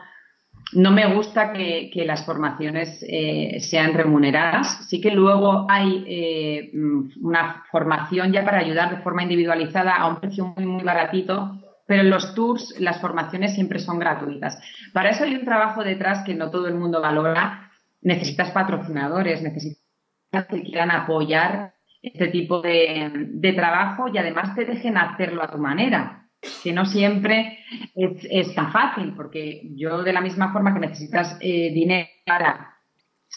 [0.72, 4.88] no me gusta que, las formaciones eh, sean remuneradas.
[4.88, 6.70] Sí que luego hay eh,
[7.20, 12.00] una formación ya para ayudar de forma individualizada a un precio muy, muy baratito, pero
[12.00, 14.58] en los tours las formaciones siempre son gratuitas.
[14.94, 17.70] Para eso hay un trabajo detrás que no todo el mundo valora.
[18.00, 19.82] Necesitas patrocinadores, necesitas
[20.48, 21.73] que quieran apoyar
[22.04, 26.26] este tipo de, trabajo y además te dejen hacerlo a tu manera,
[26.62, 27.60] que no siempre
[27.94, 32.74] es, tan fácil, porque yo de la misma forma que necesitas eh, dinero para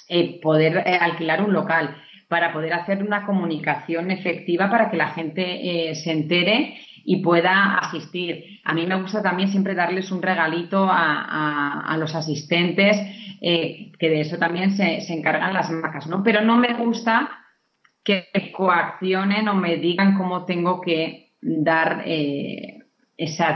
[0.10, 1.96] eh, poder eh, alquilar un local,
[2.28, 8.60] para poder hacer una comunicación efectiva para que la gente se entere y pueda asistir.
[8.66, 12.98] A mí me gusta también siempre darles un regalito a, los asistentes,
[13.40, 16.22] que de eso también se, se encargan las marcas, ¿no?
[16.22, 17.47] Pero no me gusta
[18.08, 22.86] que coaccionen o me digan cómo tengo que dar eh,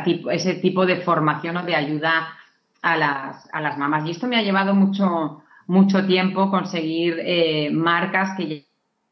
[0.03, 2.35] tipo, ese tipo de formación o de ayuda
[2.81, 4.05] a las, a las mamás.
[4.05, 8.65] Y esto me ha llevado mucho, mucho tiempo conseguir eh, marcas que,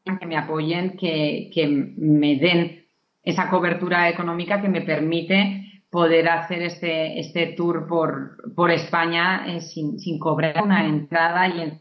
[0.04, 1.50] que me apoyen, que,
[1.96, 2.84] me den
[3.22, 9.62] esa cobertura económica que me permite poder hacer este, este tour por, por España eh,
[9.62, 11.78] sin, sin, cobrar una entrada y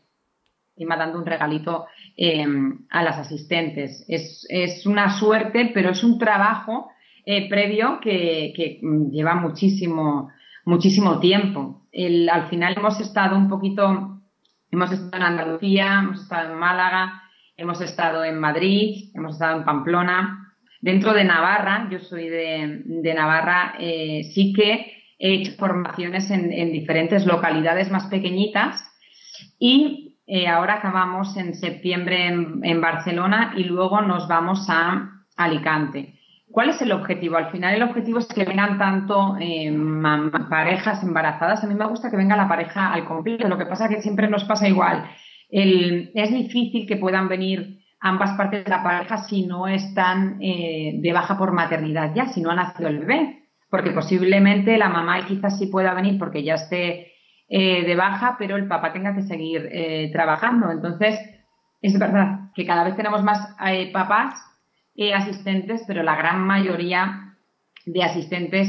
[0.77, 1.87] encima dando un regalito
[2.21, 4.03] Em, a las asistentes.
[4.10, 6.91] Es, una suerte, pero es un trabajo
[7.25, 10.29] eh, previo que, lleva muchísimo,
[10.65, 11.88] muchísimo tiempo.
[12.29, 14.19] al final hemos estado un poquito,
[14.69, 17.23] hemos estado en Andalucía, hemos estado en Málaga,
[17.55, 20.53] hemos estado en Madrid, hemos estado en Pamplona.
[20.82, 27.25] Dentro de Navarra, yo soy de, Navarra, eh, sí que he hecho formaciones en diferentes
[27.25, 28.84] localidades más pequeñitas
[29.58, 36.13] y eh, ahora acabamos en septiembre en, Barcelona y luego nos vamos a Alicante.
[36.51, 37.37] ¿Cuál es el objetivo?
[37.37, 39.75] Al final el objetivo es que vengan tanto eh,
[40.47, 41.63] parejas embarazadas.
[41.63, 43.47] A mí me gusta que venga la pareja al completo.
[43.47, 45.09] Lo que pasa es que siempre nos pasa igual.
[45.49, 51.13] es difícil que puedan venir ambas partes de la pareja si no están eh, de
[51.13, 53.47] baja por maternidad ya, si no ha nacido el bebé.
[53.67, 57.13] Porque posiblemente la mamá quizás sí pueda venir porque ya esté
[57.51, 60.69] eh, de baja, pero el papá tenga que seguir eh, trabajando.
[60.69, 61.19] Entonces,
[61.81, 64.35] es verdad que cada vez tenemos más eh, papás
[65.15, 67.33] asistentes, pero la gran mayoría
[67.85, 68.67] de asistentes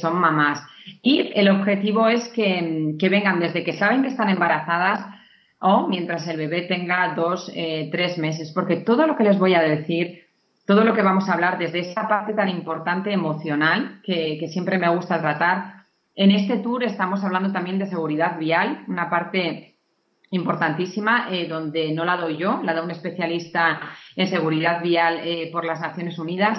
[0.00, 0.62] son mamás.
[1.02, 5.04] Y el objetivo es que, vengan desde que saben que están embarazadas
[5.60, 7.52] o mientras el bebé tenga dos,
[7.92, 10.24] tres meses, porque todo lo que les voy a decir,
[10.66, 14.78] todo lo que vamos a hablar desde esa parte tan importante emocional que, que siempre
[14.78, 15.77] me gusta tratar,
[16.18, 19.76] en este tour estamos hablando también de seguridad vial, una parte
[20.30, 23.80] importantísima, eh, donde no la doy yo, la da un especialista
[24.16, 26.58] en seguridad vial eh, por las Naciones Unidas,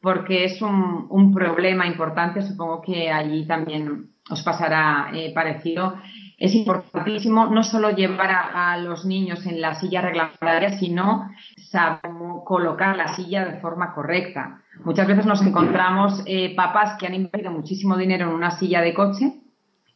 [0.00, 5.94] porque es un, problema importante, supongo que allí también os pasará eh, parecido.
[6.38, 12.44] Es importantísimo no solo llevar a, los niños en la silla reglamentaria, sino saber cómo
[12.44, 14.60] colocar la silla de forma correcta.
[14.84, 18.92] Muchas veces nos encontramos eh, papás que han invertido muchísimo dinero en una silla de
[18.92, 19.32] coche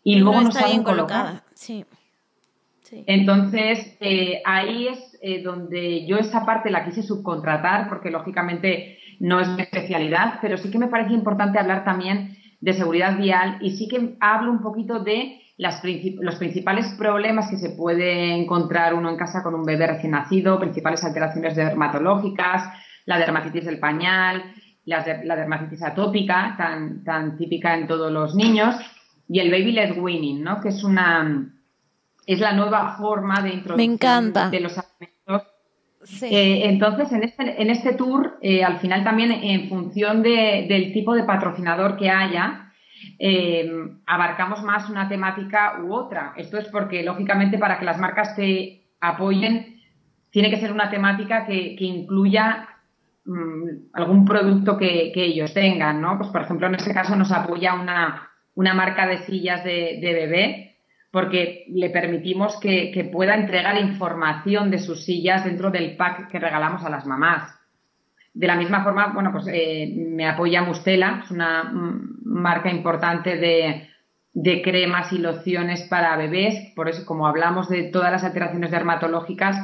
[0.03, 1.43] y, luego no, saben colocar.
[1.53, 1.85] Sí.
[3.07, 9.41] Entonces, eh, ahí es eh, donde yo esa parte la quise subcontratar porque lógicamente no
[9.41, 13.77] es mi especialidad, pero sí que me parece importante hablar también de seguridad vial y
[13.77, 15.83] sí que hablo un poquito de las,
[16.21, 20.59] los principales problemas que se puede encontrar uno en casa con un bebé recién nacido,
[20.59, 22.65] principales alteraciones dermatológicas,
[23.05, 24.43] la dermatitis del pañal,
[24.87, 28.75] la, dermatitis atópica, tan, tan típica en todos los niños,
[29.29, 30.63] y el baby led weaning, ¿no?
[30.63, 31.53] Que es una
[32.27, 35.43] es la nueva forma de introducción de los alimentos.
[36.23, 41.13] Eh, entonces, en este, en este tour, eh, al final también en función del tipo
[41.13, 42.70] de patrocinador que haya,
[43.19, 43.71] eh,
[44.07, 46.35] abarcamos más una temática u otra.
[46.37, 49.81] Esto es porque, lógicamente, para que las marcas te apoyen,
[50.31, 52.71] tiene que ser una temática que, que incluya
[53.25, 56.19] Mm, algún producto que, ellos tengan, ¿no?
[56.19, 60.79] Pues por ejemplo, en este caso nos apoya una, marca de sillas de, bebé
[61.13, 66.85] porque le permitimos que, pueda entregar información de sus sillas dentro del pack que regalamos
[66.85, 67.60] a las mamás.
[68.33, 71.71] De la misma forma, bueno, pues eh, me apoya Mustela, es una
[72.25, 73.89] marca importante de,
[74.33, 76.73] de cremas y lociones para bebés.
[76.77, 79.57] Por eso, como hablamos de todas las alteraciones dermatológicas,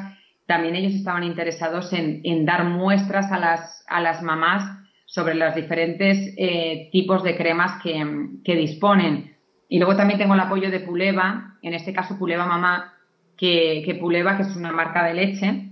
[0.46, 4.64] también ellos estaban interesados en, en dar muestras a las, a las mamás
[5.06, 9.36] sobre los diferentes eh, tipos de cremas que, que, disponen.
[9.68, 12.94] Y luego también tengo el apoyo de Puleva, en este caso Puleva Mamá,
[13.36, 15.70] que, que Puleva, que es una marca de leche,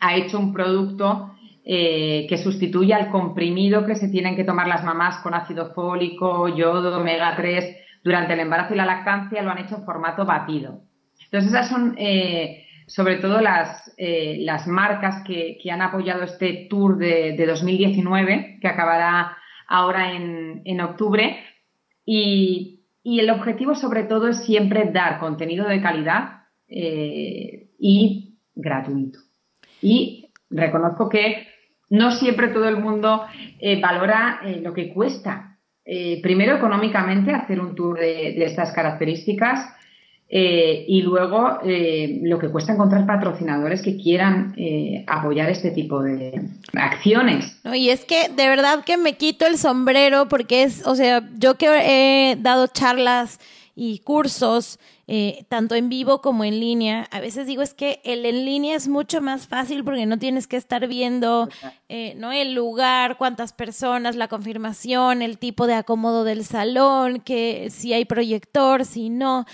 [0.00, 4.82] ha hecho un producto eh, que sustituye al comprimido que se tienen que tomar las
[4.82, 9.58] mamás con ácido fólico, yodo, omega 3 durante el embarazo y la lactancia, lo han
[9.58, 10.80] hecho en formato batido.
[11.26, 16.66] Entonces esas son eh, sobre todo las, eh, las marcas que, que, han apoyado este
[16.68, 19.36] tour de, de 2019, que acabará
[19.68, 21.44] ahora en, en octubre.
[22.04, 29.20] Y, y, el objetivo sobre todo es siempre dar contenido de calidad y gratuito.
[29.80, 31.51] Y reconozco que
[31.92, 33.26] no siempre todo el mundo
[33.60, 35.58] eh, valora eh, lo que cuesta.
[35.84, 39.60] Eh, primero, económicamente, hacer un tour de, de estas características
[40.34, 44.54] y luego lo que cuesta encontrar patrocinadores que quieran
[45.06, 47.60] apoyar este tipo de acciones.
[47.64, 51.28] No, y es que de verdad que me quito el sombrero porque es, o sea,
[51.36, 53.40] yo que he dado charlas
[53.76, 54.78] y cursos,
[55.14, 57.06] eh, tanto en vivo como en línea.
[57.10, 60.46] A veces digo es que el en línea es mucho más fácil porque no tienes
[60.46, 61.50] que estar viendo
[61.90, 62.32] eh, ¿no?
[62.32, 68.06] el lugar, cuántas personas, la confirmación, el tipo de acomodo del salón, que si hay
[68.06, 69.44] proyector, si no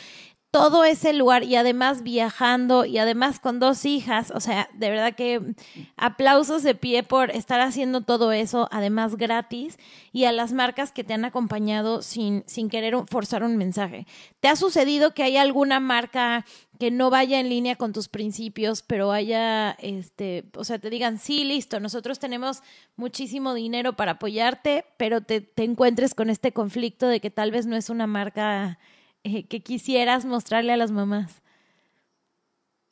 [0.50, 5.14] todo ese lugar y además viajando y además con dos hijas, o sea, de verdad
[5.14, 5.54] que
[5.96, 9.78] aplausos de pie por estar haciendo todo eso, además gratis,
[10.10, 14.06] y a las marcas que te han acompañado sin, sin querer forzar un mensaje.
[14.40, 16.46] ¿Te ha sucedido que hay alguna marca
[16.78, 21.18] que no vaya en línea con tus principios, pero haya, este, o sea, te digan,
[21.18, 22.62] sí, listo, nosotros tenemos
[22.96, 27.66] muchísimo dinero para apoyarte, pero te, te encuentres con este conflicto de que tal vez
[27.66, 28.78] no es una marca
[29.24, 31.42] eh, que quisieras mostrarle a las mamás?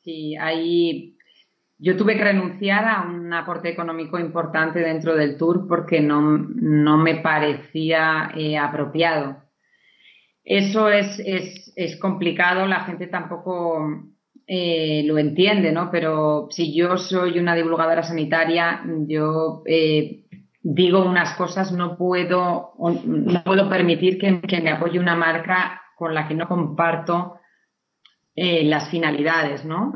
[0.01, 1.17] Sí, ahí
[1.79, 6.97] yo tuve que renunciar a un aporte económico importante dentro del tour porque no, no
[6.97, 9.43] me parecía eh, apropiado.
[10.43, 13.85] Eso es, es, es, complicado, la gente tampoco
[14.47, 15.91] eh, lo entiende, ¿no?
[15.91, 19.63] Pero si yo soy una divulgadora sanitaria, yo
[20.63, 26.13] digo unas cosas, no puedo, no puedo permitir que, que me apoye una marca con
[26.13, 27.39] la que no comparto
[28.35, 29.93] eh, las finalidades, ¿no?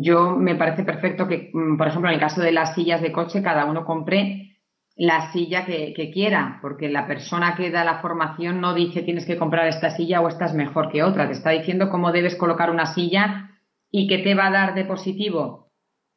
[0.00, 3.10] Yo me parece perfecto que, mm, por ejemplo, en el caso de las sillas de
[3.10, 4.60] coche, cada uno compre
[4.94, 9.26] la silla que, que, quiera, porque la persona que da la formación no dice tienes
[9.26, 12.36] que comprar esta silla o esta es mejor que otra, te está diciendo cómo debes
[12.36, 13.50] colocar una silla
[13.90, 15.67] y qué te va a dar de positivo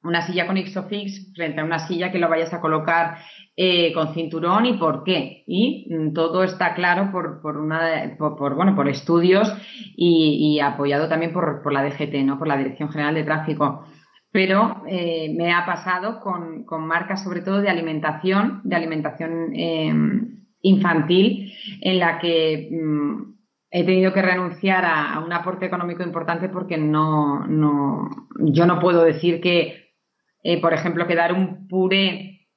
[0.04, 3.18] una silla con Ixofix frente a una silla que lo vayas a colocar
[3.56, 5.44] eh, con cinturón y por qué.
[5.46, 9.54] Y mm, todo está claro por, por una, por, por, bueno, por estudios
[9.96, 12.40] y, apoyado también por, por, la DGT, ¿no?
[12.40, 13.86] por la Dirección General de Tráfico.
[14.32, 19.94] Pero eh, me ha pasado con, con, marcas sobre todo de alimentación, de alimentación eh,
[20.62, 23.34] infantil, en la que mm,
[23.70, 28.10] he tenido que renunciar a, a, un aporte económico importante porque no, no,
[28.40, 29.81] yo no puedo decir que,
[30.44, 32.48] eh, por ejemplo, que dar un puré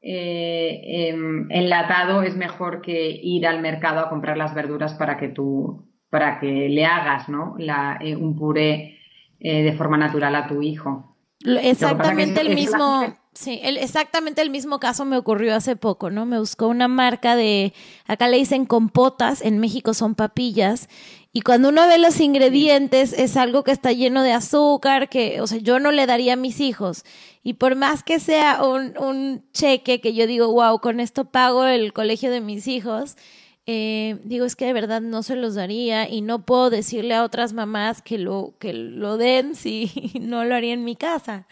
[0.00, 5.28] eh, em, enlatado es mejor que ir al mercado a comprar las verduras para que
[5.28, 7.54] tú, para que le hagas, ¿no?
[7.58, 8.98] La, eh, un puré
[9.40, 11.16] de forma natural a tu hijo.
[11.44, 16.26] Exactamente el mismo, sí, el, exactamente el mismo caso me ocurrió hace poco, ¿no?
[16.26, 17.72] Me buscó una marca de,
[18.06, 20.88] acá le dicen compotas, en México son papillas,
[21.32, 25.46] y cuando uno ve los ingredientes, es algo que está lleno de azúcar, que, o
[25.46, 27.04] sea, yo no le daría a mis hijos.
[27.42, 31.64] Y por más que sea un, un cheque que yo digo, wow, con esto pago
[31.64, 33.16] el colegio de mis hijos,
[33.64, 37.22] eh, digo, es que de verdad no se los daría y no puedo decirle a
[37.22, 39.90] otras mamás que lo, que lo den si
[40.20, 41.46] no lo haría en mi casa.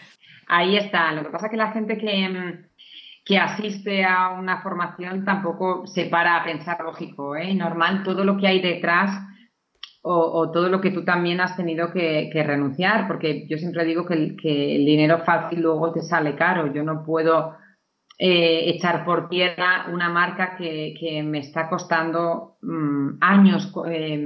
[0.53, 1.13] Ahí está.
[1.13, 2.65] Lo que pasa es que la gente que,
[3.25, 7.55] que asiste a una formación tampoco se para a pensar lógico, ¿eh?
[7.55, 9.13] Normal, todo lo que hay detrás
[10.03, 14.15] o, todo lo que tú también has tenido que, renunciar, porque yo siempre digo que
[14.15, 16.73] el, dinero fácil luego te sale caro.
[16.73, 17.55] Yo no puedo
[18.19, 24.25] eh, echar por tierra una marca que, me está costando mmm, años eh,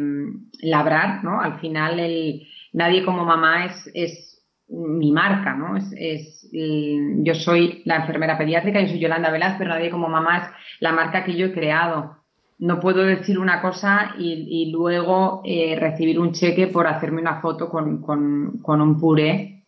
[0.62, 1.38] labrar, ¿no?
[1.38, 4.33] Al final, el, nadie como mamá es, es
[4.68, 5.76] mi marca, ¿no?
[5.76, 10.08] Es, es el, yo soy la enfermera pediátrica, yo soy Yolanda Velaz, pero nadie como
[10.08, 10.48] mamá es
[10.80, 12.24] la marca que yo he creado
[12.58, 17.40] no puedo decir una cosa y, y luego eh, recibir un cheque por hacerme una
[17.40, 19.64] foto con, con, con, un puré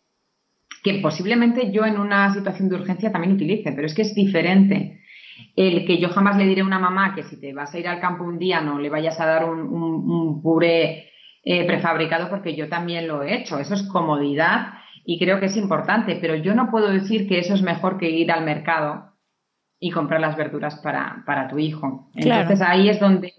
[0.83, 5.01] que posiblemente yo en una situación de urgencia también utilice, pero es que es diferente
[5.55, 7.87] el que yo jamás le diré a una mamá que si te vas a ir
[7.87, 11.11] al campo un día no le vayas a dar un, un, puré
[11.43, 13.59] eh, prefabricado porque yo también lo he hecho.
[13.59, 14.73] Eso es comodidad
[15.09, 18.09] y creo que es importante, pero yo no puedo decir que eso es mejor que
[18.09, 19.13] ir al mercado
[19.79, 22.09] y comprar las verduras para, para tu hijo.
[22.13, 23.31] Entonces ahí es donde,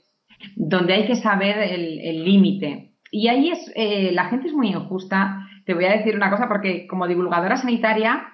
[0.56, 2.94] donde hay que saber el límite.
[3.10, 5.46] Y ahí es, eh, la gente es muy injusta.
[5.66, 8.26] Te voy a decir una cosa, porque como divulgadora sanitaria,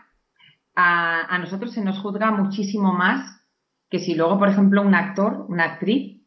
[0.77, 3.45] a, a nosotros se nos juzga muchísimo más
[3.91, 6.23] que si luego, por ejemplo, un actor, una actriz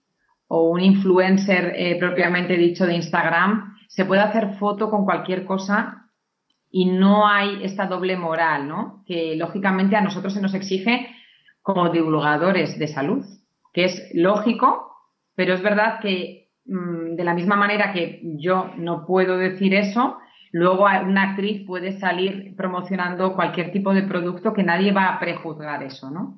[0.49, 6.06] o un influencer eh, propiamente dicho de Instagram se puede hacer foto con cualquier cosa
[6.77, 9.03] y no hay esta doble moral, ¿no?
[9.07, 11.09] Que lógicamente a nosotros se nos exige
[11.63, 13.25] como divulgadores de salud,
[13.73, 14.91] que es lógico,
[15.33, 20.19] pero es verdad que mm, de la misma manera que yo no puedo decir eso,
[20.51, 25.81] luego una actriz puede salir promocionando cualquier tipo de producto que nadie va a prejuzgar
[25.81, 26.37] eso, ¿no?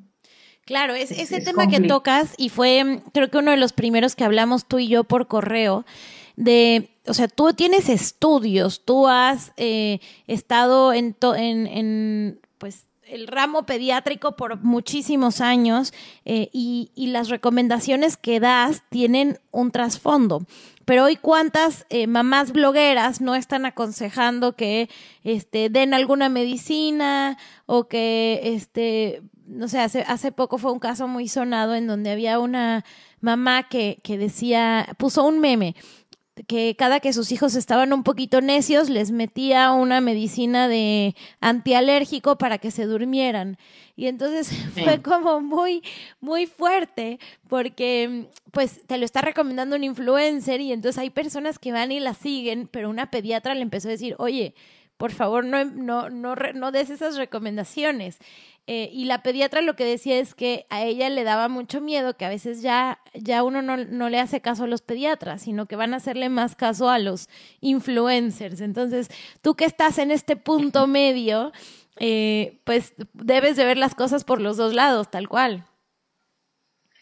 [0.66, 4.24] Claro, es, ese tema que tocas y fue creo que uno de los primeros que
[4.24, 5.84] hablamos tú y yo por correo
[6.40, 13.28] de, o sea, tú tienes estudios, tú has eh, estado en, en, en, pues, el
[13.28, 20.46] ramo pediátrico por muchísimos años eh, y, y, las recomendaciones que das tienen un trasfondo.
[20.86, 24.90] Pero hoy cuántas eh, mamás blogueras no están aconsejando que
[25.26, 31.06] este, den alguna medicina o que, este, no sé, hace, hace poco fue un caso
[31.10, 32.86] muy sonado en donde había una
[33.20, 35.76] mamá que, que decía, puso un meme
[36.48, 42.38] que cada que sus hijos estaban un poquito necios les metía una medicina de antialérgico
[42.38, 43.58] para que se durmieran.
[43.96, 45.84] Y entonces fue como muy,
[46.22, 51.72] muy fuerte porque pues te lo está recomendando un influencer y entonces hay personas que
[51.72, 54.54] van y la siguen, pero una pediatra le empezó a decir, oye,
[55.00, 58.20] por favor, no, no, no, no des esas recomendaciones.
[58.68, 62.18] Eh, y la pediatra lo que decía es que a ella le daba mucho miedo,
[62.18, 65.68] que a veces ya, ya uno no, no, le hace caso a los pediatras, sino
[65.68, 67.30] que van a hacerle más caso a los
[67.62, 68.60] influencers.
[68.60, 69.08] Entonces,
[69.42, 71.54] tú que estás en este punto medio,
[71.98, 75.64] eh, pues debes de ver las cosas por los dos lados, tal cual.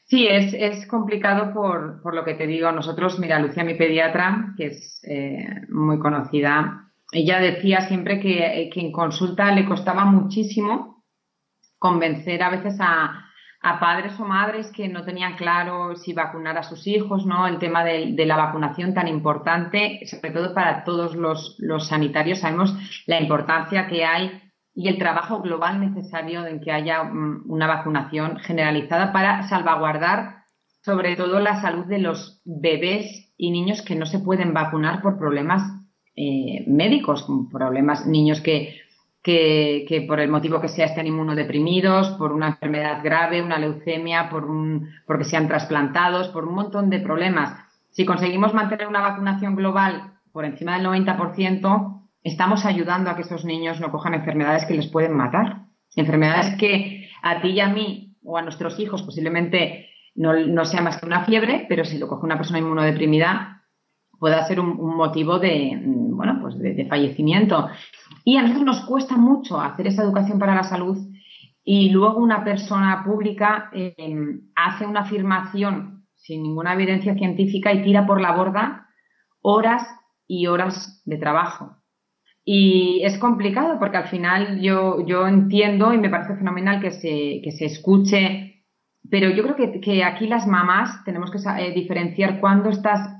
[0.03, 2.71] Sí, es, es complicado por, por, lo que te digo.
[2.71, 8.81] Nosotros, mira, Lucía, mi pediatra, que es eh, muy conocida, ella decía siempre que, que,
[8.81, 11.03] en consulta le costaba muchísimo
[11.79, 13.23] convencer a veces a,
[13.81, 17.47] padres o madres que no tenían claro si vacunar a sus hijos, ¿no?
[17.47, 22.39] El tema de, de la vacunación tan importante, sobre todo para todos los, los, sanitarios,
[22.39, 22.73] sabemos
[23.07, 24.41] la importancia que hay
[24.73, 30.37] y el trabajo global necesario en que haya mm, una vacunación generalizada para salvaguardar
[30.87, 35.17] sobre todo la salud de los bebés y niños que no se pueden vacunar por
[35.17, 35.61] problemas
[36.19, 38.81] eh, médicos, problemas, niños que,
[39.21, 44.45] que, por el motivo que sea estén inmunodeprimidos, por una enfermedad grave, una leucemia, por
[44.45, 47.55] un, porque sean trasplantados, por un montón de problemas.
[47.91, 53.45] Si conseguimos mantener una vacunación global por encima del 90%, estamos ayudando a que esos
[53.45, 55.65] niños no cojan enfermedades que les pueden matar.
[55.95, 60.81] Enfermedades que a ti y a mí o a nuestros hijos posiblemente no, no sea
[60.81, 63.56] más que una fiebre, pero si lo coge una persona inmunodeprimida,
[64.19, 67.69] pueda ser un, motivo de, bueno, pues de, fallecimiento.
[68.23, 70.97] Y a nosotros nos cuesta mucho hacer esa educación para la salud
[71.63, 78.05] y luego una persona pública em, hace una afirmación sin ninguna evidencia científica y tira
[78.05, 78.87] por la borda
[79.41, 79.87] horas
[80.27, 81.77] y horas de trabajo.
[82.43, 87.41] Y es complicado porque al final yo, yo entiendo y me parece fenomenal que se,
[87.43, 88.63] que se escuche,
[89.09, 93.16] pero yo creo que, que aquí las mamás tenemos que eh, diferenciar cuando estás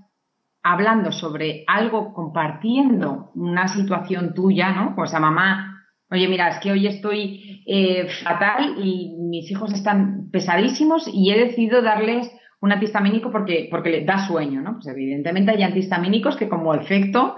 [0.72, 4.96] hablando sobre algo, compartiendo una situación tuya, ¿no?
[4.96, 10.30] Pues a mamá, oye, mira, es que hoy estoy eh, fatal y mis hijos están
[10.32, 14.74] pesadísimos y he decidido darles un antihistamínico porque, porque les da sueño, ¿no?
[14.74, 17.38] Pues evidentemente hay antihistamínicos que como efecto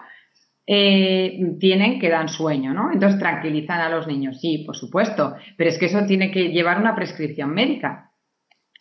[0.66, 2.92] eh, tienen que dan sueño, ¿no?
[2.92, 6.80] Entonces tranquilizan a los niños, sí, por supuesto, pero es que eso tiene que llevar
[6.80, 8.09] una prescripción médica.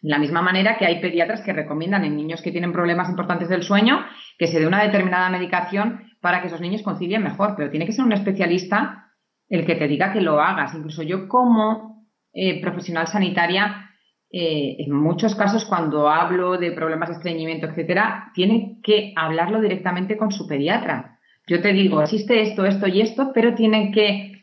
[0.01, 3.49] De la misma manera que hay pediatras que recomiendan en niños que tienen problemas importantes
[3.49, 4.05] del sueño
[4.39, 7.93] que se dé una determinada medicación para que esos niños concilien mejor, pero tiene que
[7.93, 9.13] ser un especialista
[9.49, 10.75] el que te diga que lo hagas.
[10.75, 13.91] Incluso yo como eh, profesional sanitaria,
[14.31, 20.17] eh, en muchos casos cuando hablo de problemas de estreñimiento, etcétera, tiene que hablarlo directamente
[20.17, 21.19] con su pediatra.
[21.47, 24.38] Yo te digo, existe esto, esto y esto, pero tienen que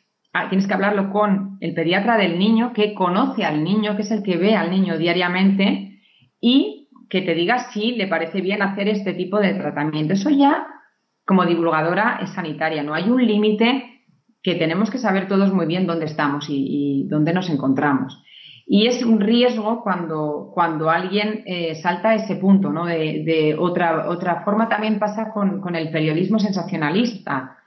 [0.49, 4.23] tienes que hablarlo con el pediatra del niño que conoce al niño, que es el
[4.23, 6.01] que ve al niño diariamente
[6.41, 10.13] y que te diga si le parece bien hacer este tipo de tratamiento.
[10.13, 10.67] Eso ya,
[11.25, 12.83] como divulgadora, es sanitaria.
[12.83, 13.95] No hay un límite
[14.43, 18.21] que tenemos que saber todos muy bien dónde estamos y, dónde nos encontramos.
[18.67, 22.86] Y es un riesgo cuando, cuando alguien eh, salta ese punto, ¿no?
[22.86, 27.57] De, otra, otra forma también pasa con, el periodismo sensacionalista.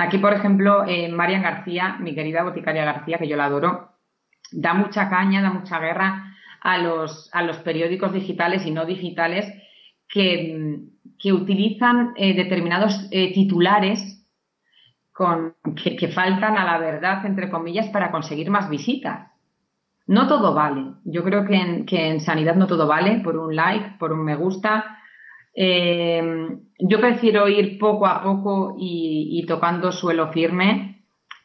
[0.00, 3.94] Aquí, por ejemplo, eh, Marian García, mi querida boticaria García, que yo la adoro,
[4.52, 9.52] da mucha caña, da mucha guerra a los, a los periódicos digitales y no digitales
[10.08, 10.78] que,
[11.18, 14.24] que utilizan eh, determinados eh, titulares
[15.10, 19.32] con, que, faltan a la verdad, entre comillas, para conseguir más visitas.
[20.06, 20.92] No todo vale.
[21.06, 24.24] Yo creo que en, que en sanidad no todo vale por un like, por un
[24.24, 24.97] me gusta.
[25.60, 26.22] Eh,
[26.78, 31.02] yo prefiero ir poco a poco y, tocando suelo firme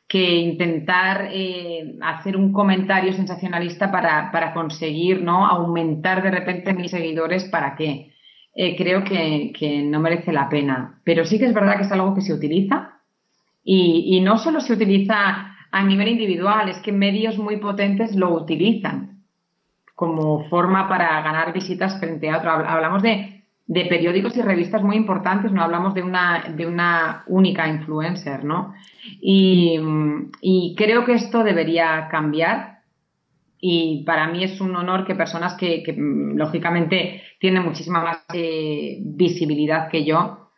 [0.08, 5.48] que intentar eh, hacer un comentario sensacionalista para, para, conseguir ¿no?
[5.48, 7.46] aumentar de repente mis seguidores.
[7.46, 8.14] ¿Para qué?
[8.54, 11.02] Eh, creo que, que, no merece la pena.
[11.04, 13.00] Pero sí que es verdad que es algo que se utiliza
[13.64, 18.32] y, y no solo se utiliza a nivel individual, es que medios muy potentes lo
[18.32, 19.24] utilizan
[19.96, 22.52] como forma para ganar visitas frente a otro.
[22.52, 23.33] Hablamos de
[23.66, 28.74] de periódicos y revistas muy importantes, no hablamos de una, de una única influencer, ¿no?
[29.22, 29.80] Y,
[30.78, 32.80] creo que esto debería cambiar
[33.60, 35.84] y para mí es un honor que personas que,
[36.36, 40.50] lógicamente tienen muchísima más eh, visibilidad que yo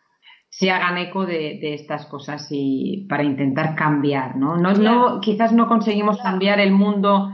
[0.50, 4.58] se hagan eco de, estas cosas y para intentar cambiar, ¿no?
[4.58, 7.32] No, no quizás no conseguimos cambiar el mundo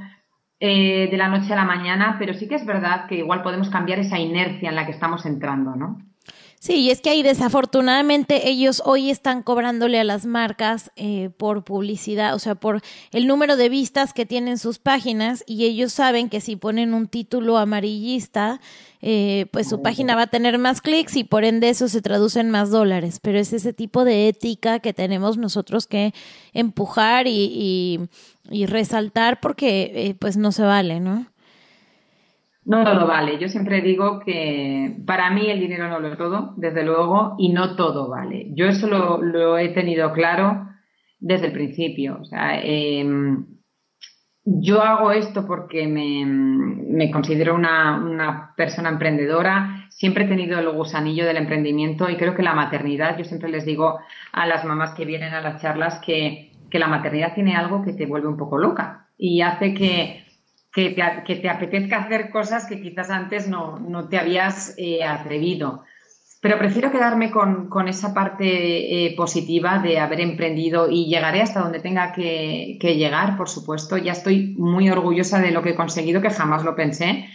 [0.62, 3.70] eh, de la noche a la mañana, pero sí que es verdad que igual podemos
[3.72, 5.98] cambiar esa inercia en la que estamos entrando, ¿no?
[6.64, 11.64] Sí, y es que ahí desafortunadamente ellos hoy están cobrándole a las marcas eh, por
[11.64, 16.30] publicidad, o sea, por el número de vistas que tienen sus páginas y ellos saben
[16.30, 18.62] que si ponen un título amarillista,
[19.02, 22.40] eh, pues su página va a tener más clics y por ende eso se traduce
[22.40, 23.20] en más dólares.
[23.20, 26.14] Pero es ese tipo de ética que tenemos nosotros que
[26.54, 28.08] empujar y,
[28.52, 31.26] y, resaltar porque eh, pues no se vale, ¿no?
[32.64, 33.40] No todo vale.
[33.40, 37.50] Yo siempre digo que para mí el dinero no lo es todo, desde luego, y
[37.50, 38.48] no todo vale.
[38.54, 40.68] Yo eso lo, he tenido claro
[41.20, 42.20] desde el principio.
[42.22, 43.46] O sea, em,
[44.44, 49.88] yo hago esto porque me, considero una, persona emprendedora.
[49.90, 53.66] Siempre he tenido el gusanillo del emprendimiento y creo que la maternidad, yo siempre les
[53.66, 54.00] digo
[54.32, 57.94] a las mamás que vienen a las charlas que, que la maternidad tiene algo que
[57.94, 60.21] te vuelve un poco loca y hace que
[60.72, 65.04] que te, que te apetezca hacer cosas que quizás antes no, no te habías eh,
[65.04, 65.84] atrevido.
[66.42, 71.60] Pero prefiero quedarme con, con esa parte eh, positiva de haber emprendido y llegaré hasta
[71.60, 73.98] donde tenga que, que, llegar, por supuesto.
[73.98, 77.28] Ya estoy muy orgullosa de lo que he conseguido, que jamás lo pensé,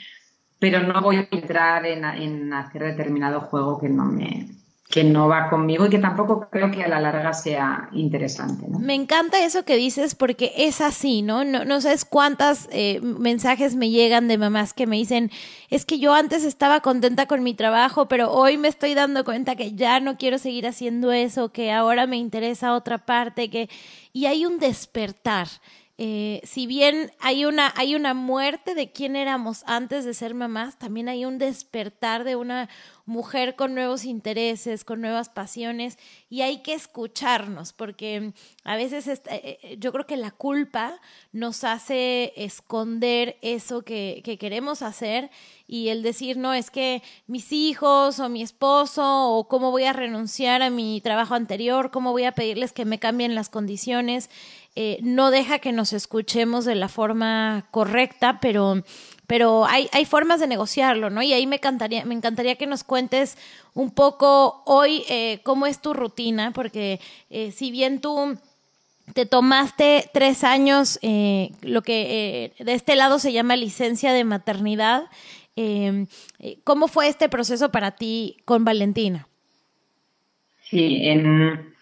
[0.59, 4.49] pero no voy a entrar en, en hacer determinado juego que no me,
[4.89, 8.67] que no va conmigo y que tampoco creo que a la larga sea interesante.
[8.79, 11.45] Me encanta eso que dices porque es así, ¿no?
[11.45, 15.33] No, no sabes cuántas eh, mensajes me llegan de mamás que me dicen,
[15.71, 19.57] es que yo antes estaba contenta con mi trabajo, pero hoy me estoy dando cuenta
[19.57, 23.69] que ya no quiero seguir haciendo eso, que ahora me interesa otra parte, que...
[24.13, 25.49] Y hay un despertar.
[25.99, 30.79] Eh, si bien hay una, hay una muerte de quién éramos antes de ser mamás,
[30.79, 32.69] también hay un despertar de una
[33.07, 35.97] mujer con nuevos intereses, con nuevas pasiones,
[36.29, 38.35] y hay que escucharnos, porque
[38.65, 41.01] a veces eh, eh, yo creo que la culpa
[41.33, 45.31] nos hace esconder eso que, que queremos hacer
[45.69, 49.93] y el decir, no, es que mis hijos o mi esposo o cómo voy a
[49.93, 54.31] renunciar a mi trabajo anterior, cómo voy a pedirles que me cambien las condiciones.
[54.79, 58.85] Eh, no deja que nos escuchemos de la forma correcta, pero,
[59.27, 61.23] pero hay, hay formas de negociarlo, ¿no?
[61.23, 63.39] Y ahí me encantaría, me encantaría que nos cuentes
[63.73, 67.01] un poco hoy eh, cómo es tu rutina, porque
[67.31, 68.39] eh, si bien tú
[69.15, 70.99] te tomaste tres años,
[71.63, 75.05] lo que de este lado se llama licencia de maternidad,
[76.65, 79.29] ¿cómo fue este proceso para ti con Valentina?
[80.69, 81.77] Sí, en,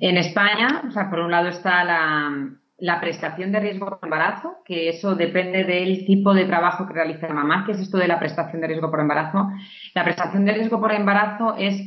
[0.00, 4.88] en España, o sea, por un lado está la, prestación de riesgo por embarazo, que
[4.88, 7.64] eso depende del tipo de trabajo que realiza la mamá.
[7.64, 9.48] ¿Qué es esto de la prestación de riesgo por embarazo?
[9.94, 11.80] La prestación de riesgo por embarazo es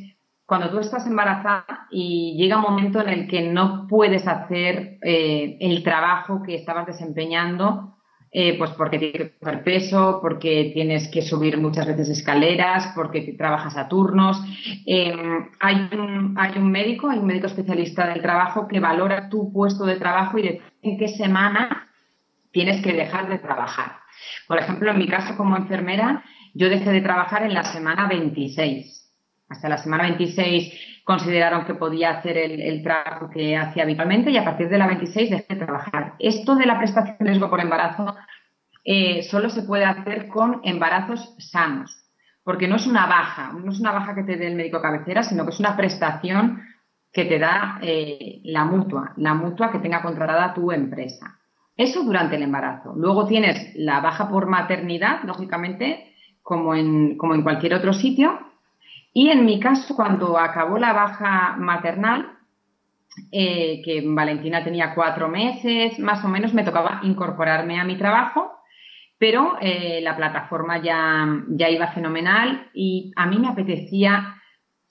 [0.45, 5.57] cuando tú estás embarazada y llega un momento en el que no puedes hacer eh,
[5.59, 7.98] el trabajo que estabas desempeñando
[8.31, 13.21] eh, pues porque tienes que coger peso, porque tienes que subir muchas veces escaleras, porque
[13.37, 14.41] trabajas a turnos.
[14.85, 15.15] Eh,
[15.59, 19.85] hay, un, hay un médico, hay un médico especialista del trabajo que valora tu puesto
[19.85, 21.89] de trabajo y decide en qué semana
[22.51, 23.97] tienes que dejar de trabajar.
[24.47, 26.23] Por ejemplo, en mi caso como enfermera,
[26.53, 29.11] yo dejé de trabajar en la semana 26
[29.49, 34.45] Hasta la semana 26 consideraron que podía hacer el, trabajo que hacía habitualmente y a
[34.45, 36.13] partir de la 26 dejé de trabajar.
[36.19, 38.15] Esto de la prestación de riesgo por embarazo
[38.83, 41.91] eh, solo se puede hacer con embarazos sanos,
[42.43, 45.23] porque no es una baja, no es una baja que te dé el médico cabecera,
[45.23, 46.61] sino que es una prestación
[47.11, 51.39] que te da eh, la mutua, la mutua que tenga contratada tu empresa.
[51.75, 52.93] Eso durante el embarazo.
[52.95, 58.48] Luego tienes la baja por maternidad, lógicamente, como en, como en cualquier otro sitio.
[59.13, 62.37] Y en mi caso, cuando acabó la baja maternal,
[63.31, 68.51] eh, que Valentina tenía cuatro meses, más o menos me tocaba incorporarme a mi trabajo,
[69.17, 74.35] pero eh, la plataforma ya, ya iba fenomenal y a mí me apetecía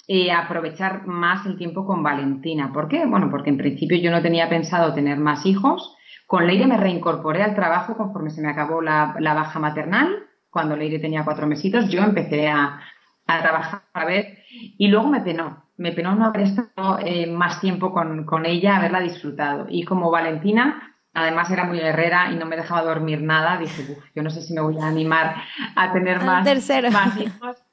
[0.06, 2.72] eh, aprovechar más el tiempo con Valentina.
[2.72, 3.06] ¿Por qué?
[3.06, 5.96] Bueno, porque en principio yo no tenía pensado tener más hijos.
[6.26, 10.26] Con Leire me reincorporé al trabajo conforme se me acabó la, baja maternal.
[10.50, 12.80] Cuando Leire tenía cuatro mesitos, yo empecé a,
[13.28, 15.64] trabajar a ver y luego me penó.
[15.76, 19.66] Me penó no haber estado eh, más tiempo con, ella, haberla disfrutado.
[19.68, 24.22] Y como Valentina, además era muy guerrera y no me dejaba dormir nada, dije, yo
[24.22, 25.36] no sé si me voy a animar
[25.76, 26.44] a tener más,
[26.92, 27.56] más hijos.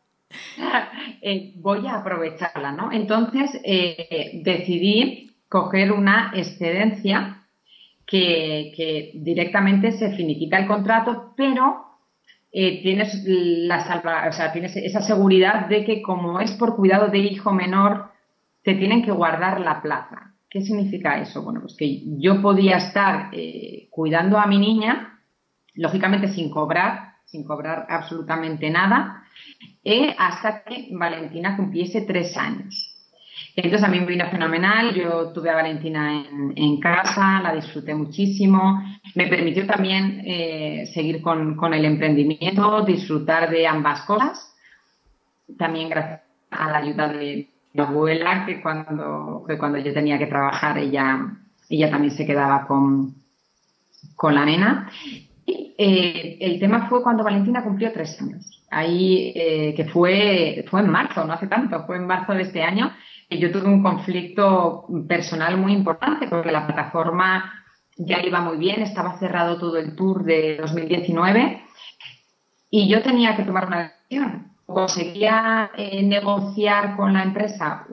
[1.22, 2.91] Eh, voy a aprovecharla, ¿no?
[2.91, 7.45] Entonces eh, decidí coger una excedencia
[8.06, 11.95] que, directamente se finiquita el contrato, pero
[12.58, 18.12] eh, tienes, la tienes esa seguridad de que como es por cuidado de hijo menor,
[18.64, 20.34] te tienen que guardar la plaza.
[20.49, 21.43] ¿Qué significa eso?
[21.43, 23.30] Bueno, pues que yo podía estar
[23.89, 25.20] cuidando a mi niña,
[25.74, 29.24] lógicamente sin cobrar, sin cobrar absolutamente nada,
[29.84, 32.85] eh, hasta que Valentina cumpliese tres años.
[33.56, 36.26] Entonces a mí me vino fenomenal, yo tuve a Valentina
[36.56, 38.84] en, casa, la disfruté muchísimo,
[39.16, 44.53] me permitió también eh, seguir con, el emprendimiento, disfrutar de ambas cosas,
[45.58, 50.78] también gracias a la ayuda de mi abuela, que cuando, cuando yo tenía que trabajar
[50.78, 51.38] ella,
[51.70, 53.16] ella también se quedaba con,
[54.18, 54.89] con la nena.
[55.47, 60.89] Eh, el tema fue cuando Valentina cumplió tres años ahí eh, que fue, fue en
[60.89, 62.91] marzo, no hace tanto, fue en marzo de este año,
[63.30, 67.63] y yo tuve un conflicto personal muy importante porque la plataforma
[67.97, 71.63] ya iba muy bien, estaba cerrado todo el tour de 2019
[72.70, 74.51] y yo tenía que tomar una decisión.
[74.66, 77.86] Conseguía eh, negociar con la empresa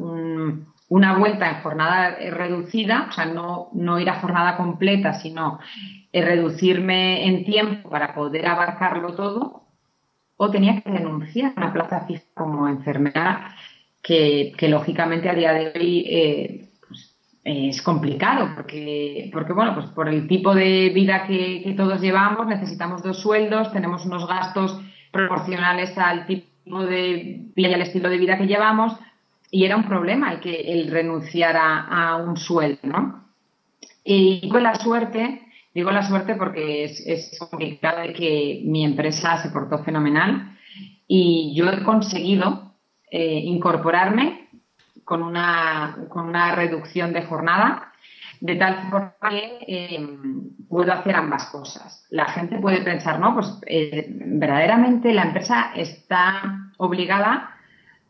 [0.88, 5.60] una vuelta en jornada reducida, o sea, no, no ir a jornada completa, sino
[6.12, 9.61] eh, reducirme en tiempo para poder abarcarlo todo,
[10.36, 13.54] o tenía que renunciar a una plaza fija como enfermera,
[14.02, 20.08] que, lógicamente a día de hoy eh, pues, es complicado, porque, porque bueno, pues por
[20.08, 24.80] el tipo de vida que, todos llevamos, necesitamos dos sueldos, tenemos unos gastos
[25.12, 28.94] proporcionales al tipo de vida y al estilo de vida que llevamos,
[29.50, 33.24] y era un problema el que el renunciar a, un sueldo, ¿no?
[34.02, 35.42] Y con la suerte
[35.74, 40.58] Digo la suerte porque es, complicado de que mi empresa se portó fenomenal
[41.06, 42.74] y yo he conseguido
[43.10, 44.48] eh, incorporarme
[45.04, 47.92] con una, con una reducción de jornada
[48.40, 50.08] de tal forma que eh,
[50.68, 52.06] puedo hacer ambas cosas.
[52.10, 57.56] La gente puede pensar, no, pues eh, verdaderamente la empresa está obligada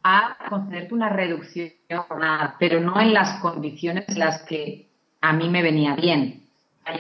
[0.02, 4.88] a concederte una reducción de jornada, pero no en las condiciones en las que
[5.20, 6.41] a mí me venía bien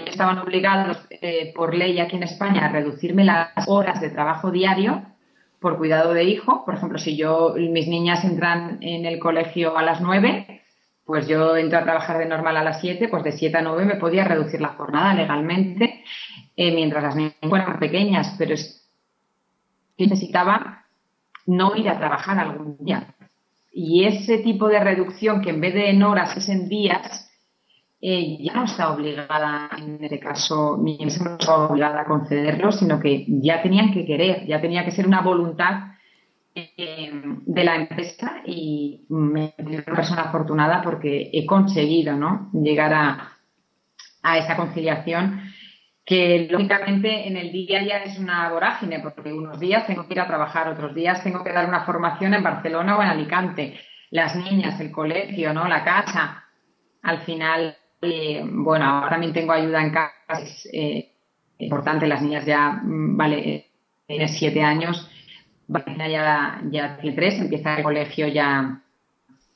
[0.06, 5.02] estaban obligados eh, por ley aquí en España a reducirme las horas de trabajo diario
[5.60, 6.64] por cuidado de hijo.
[6.64, 10.62] Por ejemplo, si yo mis niñas entran en el colegio a las 9,
[11.04, 13.84] pues yo entro a trabajar de normal a las 7, pues de 7 a 9
[13.84, 16.04] me podía reducir la jornada legalmente
[16.56, 18.54] eh, mientras las niñas fueran pequeñas, pero
[19.98, 20.86] necesitaba
[21.46, 23.14] no ir a trabajar algún día.
[23.72, 27.31] Y ese tipo de reducción que en vez de en horas es en días,
[28.04, 32.98] eh, ya no está obligada, en este caso, ni no está obligada a concederlo, sino
[32.98, 35.92] que ya tenían que querer, ya tenía que ser una voluntad
[36.52, 42.50] eh, de la empresa y me considero una persona afortunada porque he conseguido ¿no?
[42.52, 43.38] llegar a,
[44.24, 45.40] a esa conciliación
[46.04, 50.20] que lógicamente en el día ya es una vorágine, porque unos días tengo que ir
[50.20, 53.78] a trabajar, otros días tengo que dar una formación en Barcelona o en Alicante,
[54.10, 55.68] las niñas, el colegio, ¿no?
[55.68, 56.42] la casa.
[57.02, 61.12] Al final eh, bueno, ahora también tengo ayuda en casa, es eh,
[61.58, 63.66] importante, las niñas ya, mm, vale,
[64.06, 65.08] tiene siete años,
[65.68, 68.82] Valentina ya, ya tiene tres, empieza el colegio ya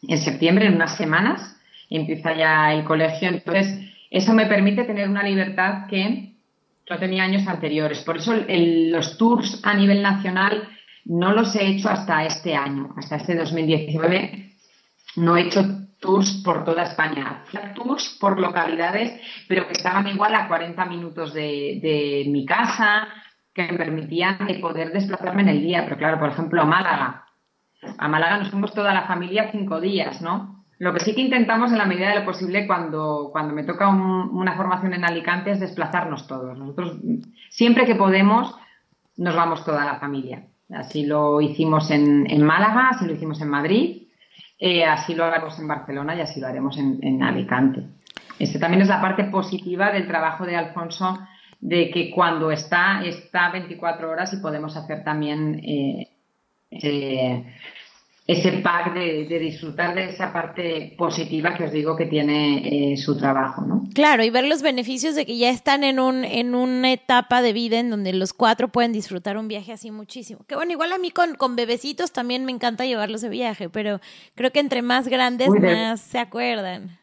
[0.03, 1.57] en septiembre, en unas semanas,
[1.91, 3.81] empieza ya el colegio, entonces
[4.11, 6.33] eso me permite tener una libertad que
[6.89, 8.01] no tenía años anteriores.
[8.03, 10.69] Por eso los tours a nivel nacional
[11.05, 14.53] no los he hecho hasta este año, hasta este 2019.
[15.17, 17.43] No he hecho tours por toda España.
[17.75, 23.09] Tours por localidades, pero que estaban igual a 40 minutos de, mi casa,
[23.53, 25.85] que me permitían poder desplazarme en el día.
[25.85, 27.25] Pero claro, por ejemplo, a Málaga.
[27.99, 30.65] A Málaga nos fuimos toda la familia cinco días, ¿no?
[30.79, 33.89] Lo que sí que intentamos en la medida de lo posible cuando, cuando me toca
[33.89, 36.59] una formación en Alicante es desplazarnos todos.
[36.59, 36.99] Nosotros
[37.49, 38.55] siempre que podemos
[39.17, 40.47] nos vamos toda la familia.
[40.71, 44.06] Así lo hicimos en, Málaga, así lo hicimos en Madrid,
[44.59, 47.83] eh, así lo haremos en Barcelona y así lo haremos en, Alicante.
[48.39, 51.19] Esa también es la parte positiva del trabajo de Alfonso,
[51.61, 56.09] de que cuando está, está 24 horas y podemos hacer también eh,
[58.27, 63.17] ese pack de, disfrutar de esa parte positiva que os digo que tiene eh, su
[63.17, 63.85] trabajo, ¿no?
[63.95, 67.53] Claro, y ver los beneficios de que ya están en, un, en una etapa de
[67.53, 70.41] vida en donde los cuatro pueden disfrutar un viaje así muchísimo.
[70.49, 74.01] Que bueno, igual a mí con, con bebecitos también me encanta llevarlos de viaje, pero
[74.35, 76.99] creo que entre más grandes más se acuerdan.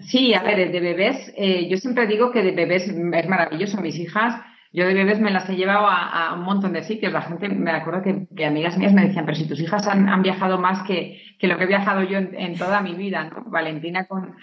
[0.00, 3.80] Sí, a ver, de bebés, eh, yo siempre digo que de bebés es maravilloso.
[3.80, 4.42] Mis hijas
[4.76, 7.10] yo de bebés me las he llevado a, un montón de sitios.
[7.10, 10.58] La gente, me acuerdo que, amigas mías me decían, pero si tus hijas han, viajado
[10.58, 13.30] más que, lo que he viajado yo en, toda mi vida.
[13.46, 14.34] Valentina con,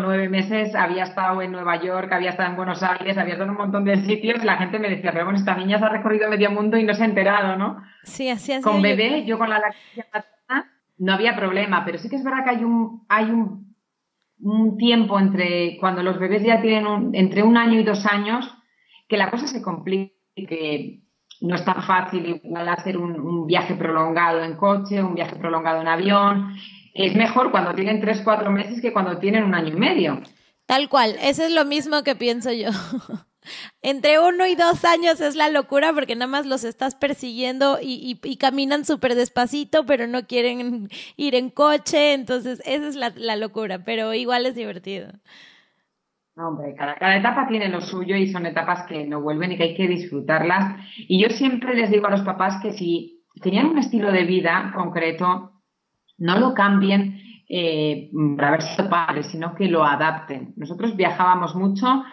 [0.00, 3.50] nueve meses había estado en Nueva York, había estado en Buenos Aires, había estado en
[3.50, 4.42] un montón de sitios.
[4.42, 6.94] La gente me decía, pero bueno, esta niña se ha recorrido medio mundo y no
[6.94, 7.82] se ha enterado, ¿no?
[8.04, 8.64] Sí, así es.
[8.64, 10.32] Con bebé, yo con la lactancia
[10.96, 13.76] no había problema, pero sí que es verdad que hay un, hay un,
[14.40, 18.50] un tiempo entre cuando los bebés ya tienen entre un año y dos años
[19.08, 21.00] que la cosa se complique, que
[21.40, 25.88] no es tan fácil igual hacer un, viaje prolongado en coche, un viaje prolongado en
[25.88, 26.56] avión.
[26.94, 30.22] Es mejor cuando tienen tres, cuatro meses que cuando tienen un año y medio.
[30.66, 32.70] Tal cual, eso es lo mismo que pienso yo.
[33.82, 38.18] Entre uno y dos años es la locura porque nada más los estás persiguiendo y,
[38.38, 43.84] caminan súper despacito, pero no quieren ir en coche, entonces esa es la, la locura,
[43.84, 45.12] pero igual es divertido.
[46.36, 49.74] Hombre, cada, etapa tiene lo suyo y son etapas que no vuelven y que hay
[49.74, 50.80] que disfrutarlas.
[50.96, 54.72] Y yo siempre les digo a los papás que si tenían un estilo de vida
[54.74, 55.52] concreto,
[56.18, 60.54] no lo cambien eh, para haber sido padres, sino que lo adapten.
[60.56, 62.04] Nosotros viajábamos mucho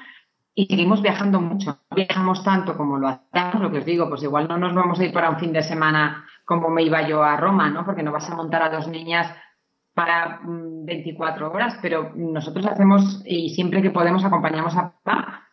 [0.53, 1.79] y seguimos viajando mucho.
[1.89, 4.99] No viajamos tanto como lo hacemos, lo que os digo, pues igual no nos vamos
[4.99, 7.85] a ir para un fin de semana como me iba yo a Roma, ¿no?
[7.85, 9.33] Porque no vas a montar a dos niñas
[9.93, 15.47] para 24 mm, horas, pero nosotros hacemos y siempre que podemos acompañamos a papá.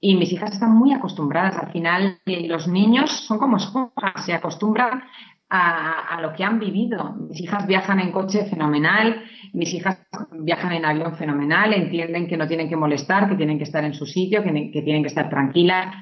[0.00, 1.56] Y mis hijas están muy acostumbradas.
[1.56, 5.04] Al final, eh, los niños son como esponjas, se acostumbran
[5.48, 7.14] a, lo que han vivido.
[7.28, 9.22] Mis hijas viajan en coche fenomenal,
[9.52, 10.00] mis hijas
[10.32, 13.92] viajan en avión fenomenal, entienden que no tienen que molestar, que tienen que estar en
[13.92, 15.94] su sitio, que, que tienen que estar tranquilas.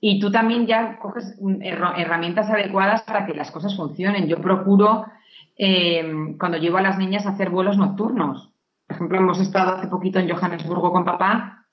[0.00, 4.26] Y tú también ya coges mm, herramientas adecuadas para que las cosas funcionen.
[4.26, 5.06] Yo procuro
[5.58, 8.54] eh, cuando llevo a las niñas a hacer vuelos nocturnos.
[8.86, 11.66] Por ejemplo, hemos estado hace poquito en Johannesburgo con papá,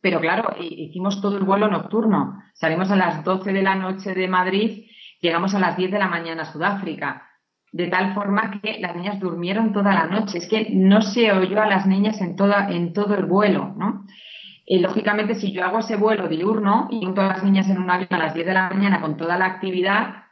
[0.00, 2.40] pero claro, hicimos todo el vuelo nocturno.
[2.54, 4.86] Salimos a las 12 de la noche de Madrid,
[5.20, 7.24] llegamos a las 10 de la mañana a Sudáfrica.
[7.70, 10.38] De tal forma que las niñas durmieron toda la noche.
[10.38, 14.06] Es que no se oyó a las niñas en, toda, en todo el vuelo, ¿no?
[14.64, 18.08] Y lógicamente, si yo hago ese vuelo diurno y todas las niñas en un avión
[18.10, 20.24] a las 10 de la mañana con toda la actividad,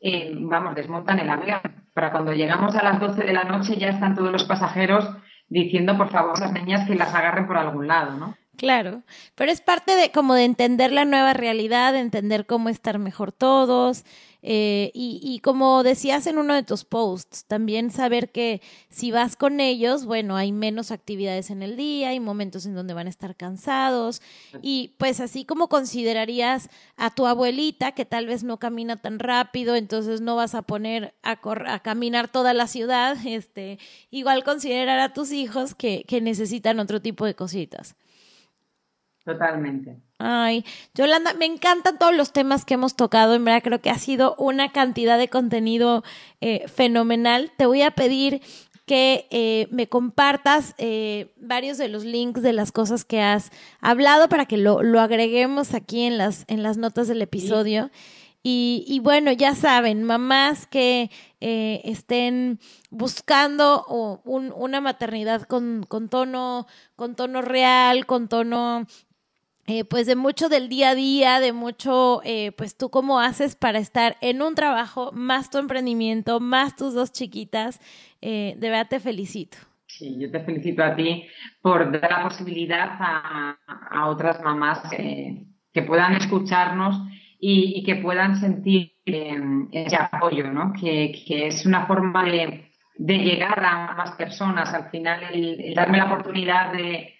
[0.00, 3.88] eh, vamos, desmontan el avión para cuando llegamos a las 12 de la noche ya
[3.88, 5.08] están todos los pasajeros
[5.48, 8.36] diciendo por favor a las niñas que las agarren por algún lado, ¿no?
[8.56, 9.02] Claro,
[9.34, 13.32] pero es parte de como de entender la nueva realidad, de entender cómo estar mejor
[13.32, 14.04] todos,
[14.44, 19.36] eh, y, y, como decías en uno de tus posts, también saber que si vas
[19.36, 23.10] con ellos, bueno, hay menos actividades en el día, hay momentos en donde van a
[23.10, 24.20] estar cansados
[24.60, 29.76] y pues así como considerarías a tu abuelita que tal vez no camina tan rápido,
[29.76, 33.78] entonces no vas a poner a, a caminar toda la ciudad, este,
[34.10, 37.94] igual considerar a tus hijos que, que necesitan otro tipo de cositas.
[39.24, 39.98] Totalmente.
[40.18, 40.64] Ay,
[40.94, 43.34] Yolanda, me encantan todos los temas que hemos tocado.
[43.34, 46.02] En verdad, creo que ha sido una cantidad de contenido
[46.40, 47.52] eh, fenomenal.
[47.56, 48.40] Te voy a pedir
[48.84, 53.50] que eh, me compartas eh, varios de los links de las cosas que has
[53.80, 57.90] hablado para que lo, lo agreguemos aquí en las, en las notas del episodio.
[58.44, 62.58] Y, y, bueno, ya saben, mamás que estén
[62.90, 63.84] buscando
[64.24, 66.66] un, una maternidad con, con, tono,
[66.96, 68.86] con tono real, con tono
[69.66, 73.56] eh, pues de mucho del día a día, de mucho, eh, pues tú cómo haces
[73.56, 77.80] para estar en un trabajo, más tu emprendimiento, más tus dos chiquitas.
[78.20, 79.58] Eh, de verdad te felicito.
[79.86, 81.26] Sí, yo te felicito a ti
[81.60, 86.98] por dar la posibilidad a, otras mamás que puedan escucharnos
[87.44, 89.36] y, que puedan sentir eh,
[89.72, 90.72] ese apoyo, ¿no?
[90.72, 94.72] Que, es una forma de, llegar a más personas.
[94.72, 97.16] Al final, el, darme la oportunidad de,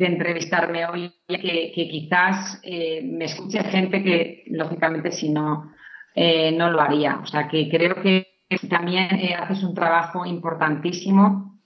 [0.00, 5.72] entrevistarme hoy, que, quizás eh, me escuche gente que, lógicamente, si no,
[6.14, 7.20] eh, no lo haría.
[7.22, 8.28] O sea, que creo que
[8.68, 11.60] también haces un trabajo importantísimo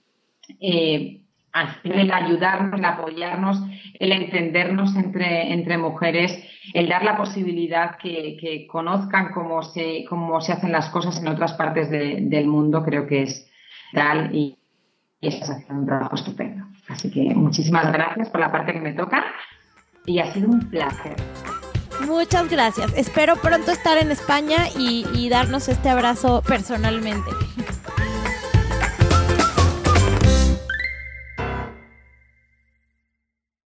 [1.83, 3.61] el ayudarnos, el apoyarnos,
[3.99, 6.37] el entendernos entre, entre mujeres,
[6.73, 11.53] el dar la posibilidad que, conozcan cómo se, cómo se hacen las cosas en otras
[11.53, 13.49] partes del mundo, creo que es
[13.93, 14.57] tal y,
[15.19, 16.65] y estás haciendo un trabajo estupendo.
[16.89, 19.23] Así que muchísimas gracias por la parte que me toca
[20.05, 21.15] y ha sido un placer.
[22.05, 22.93] Muchas gracias.
[22.95, 27.29] Espero pronto estar en España y, y darnos este abrazo personalmente.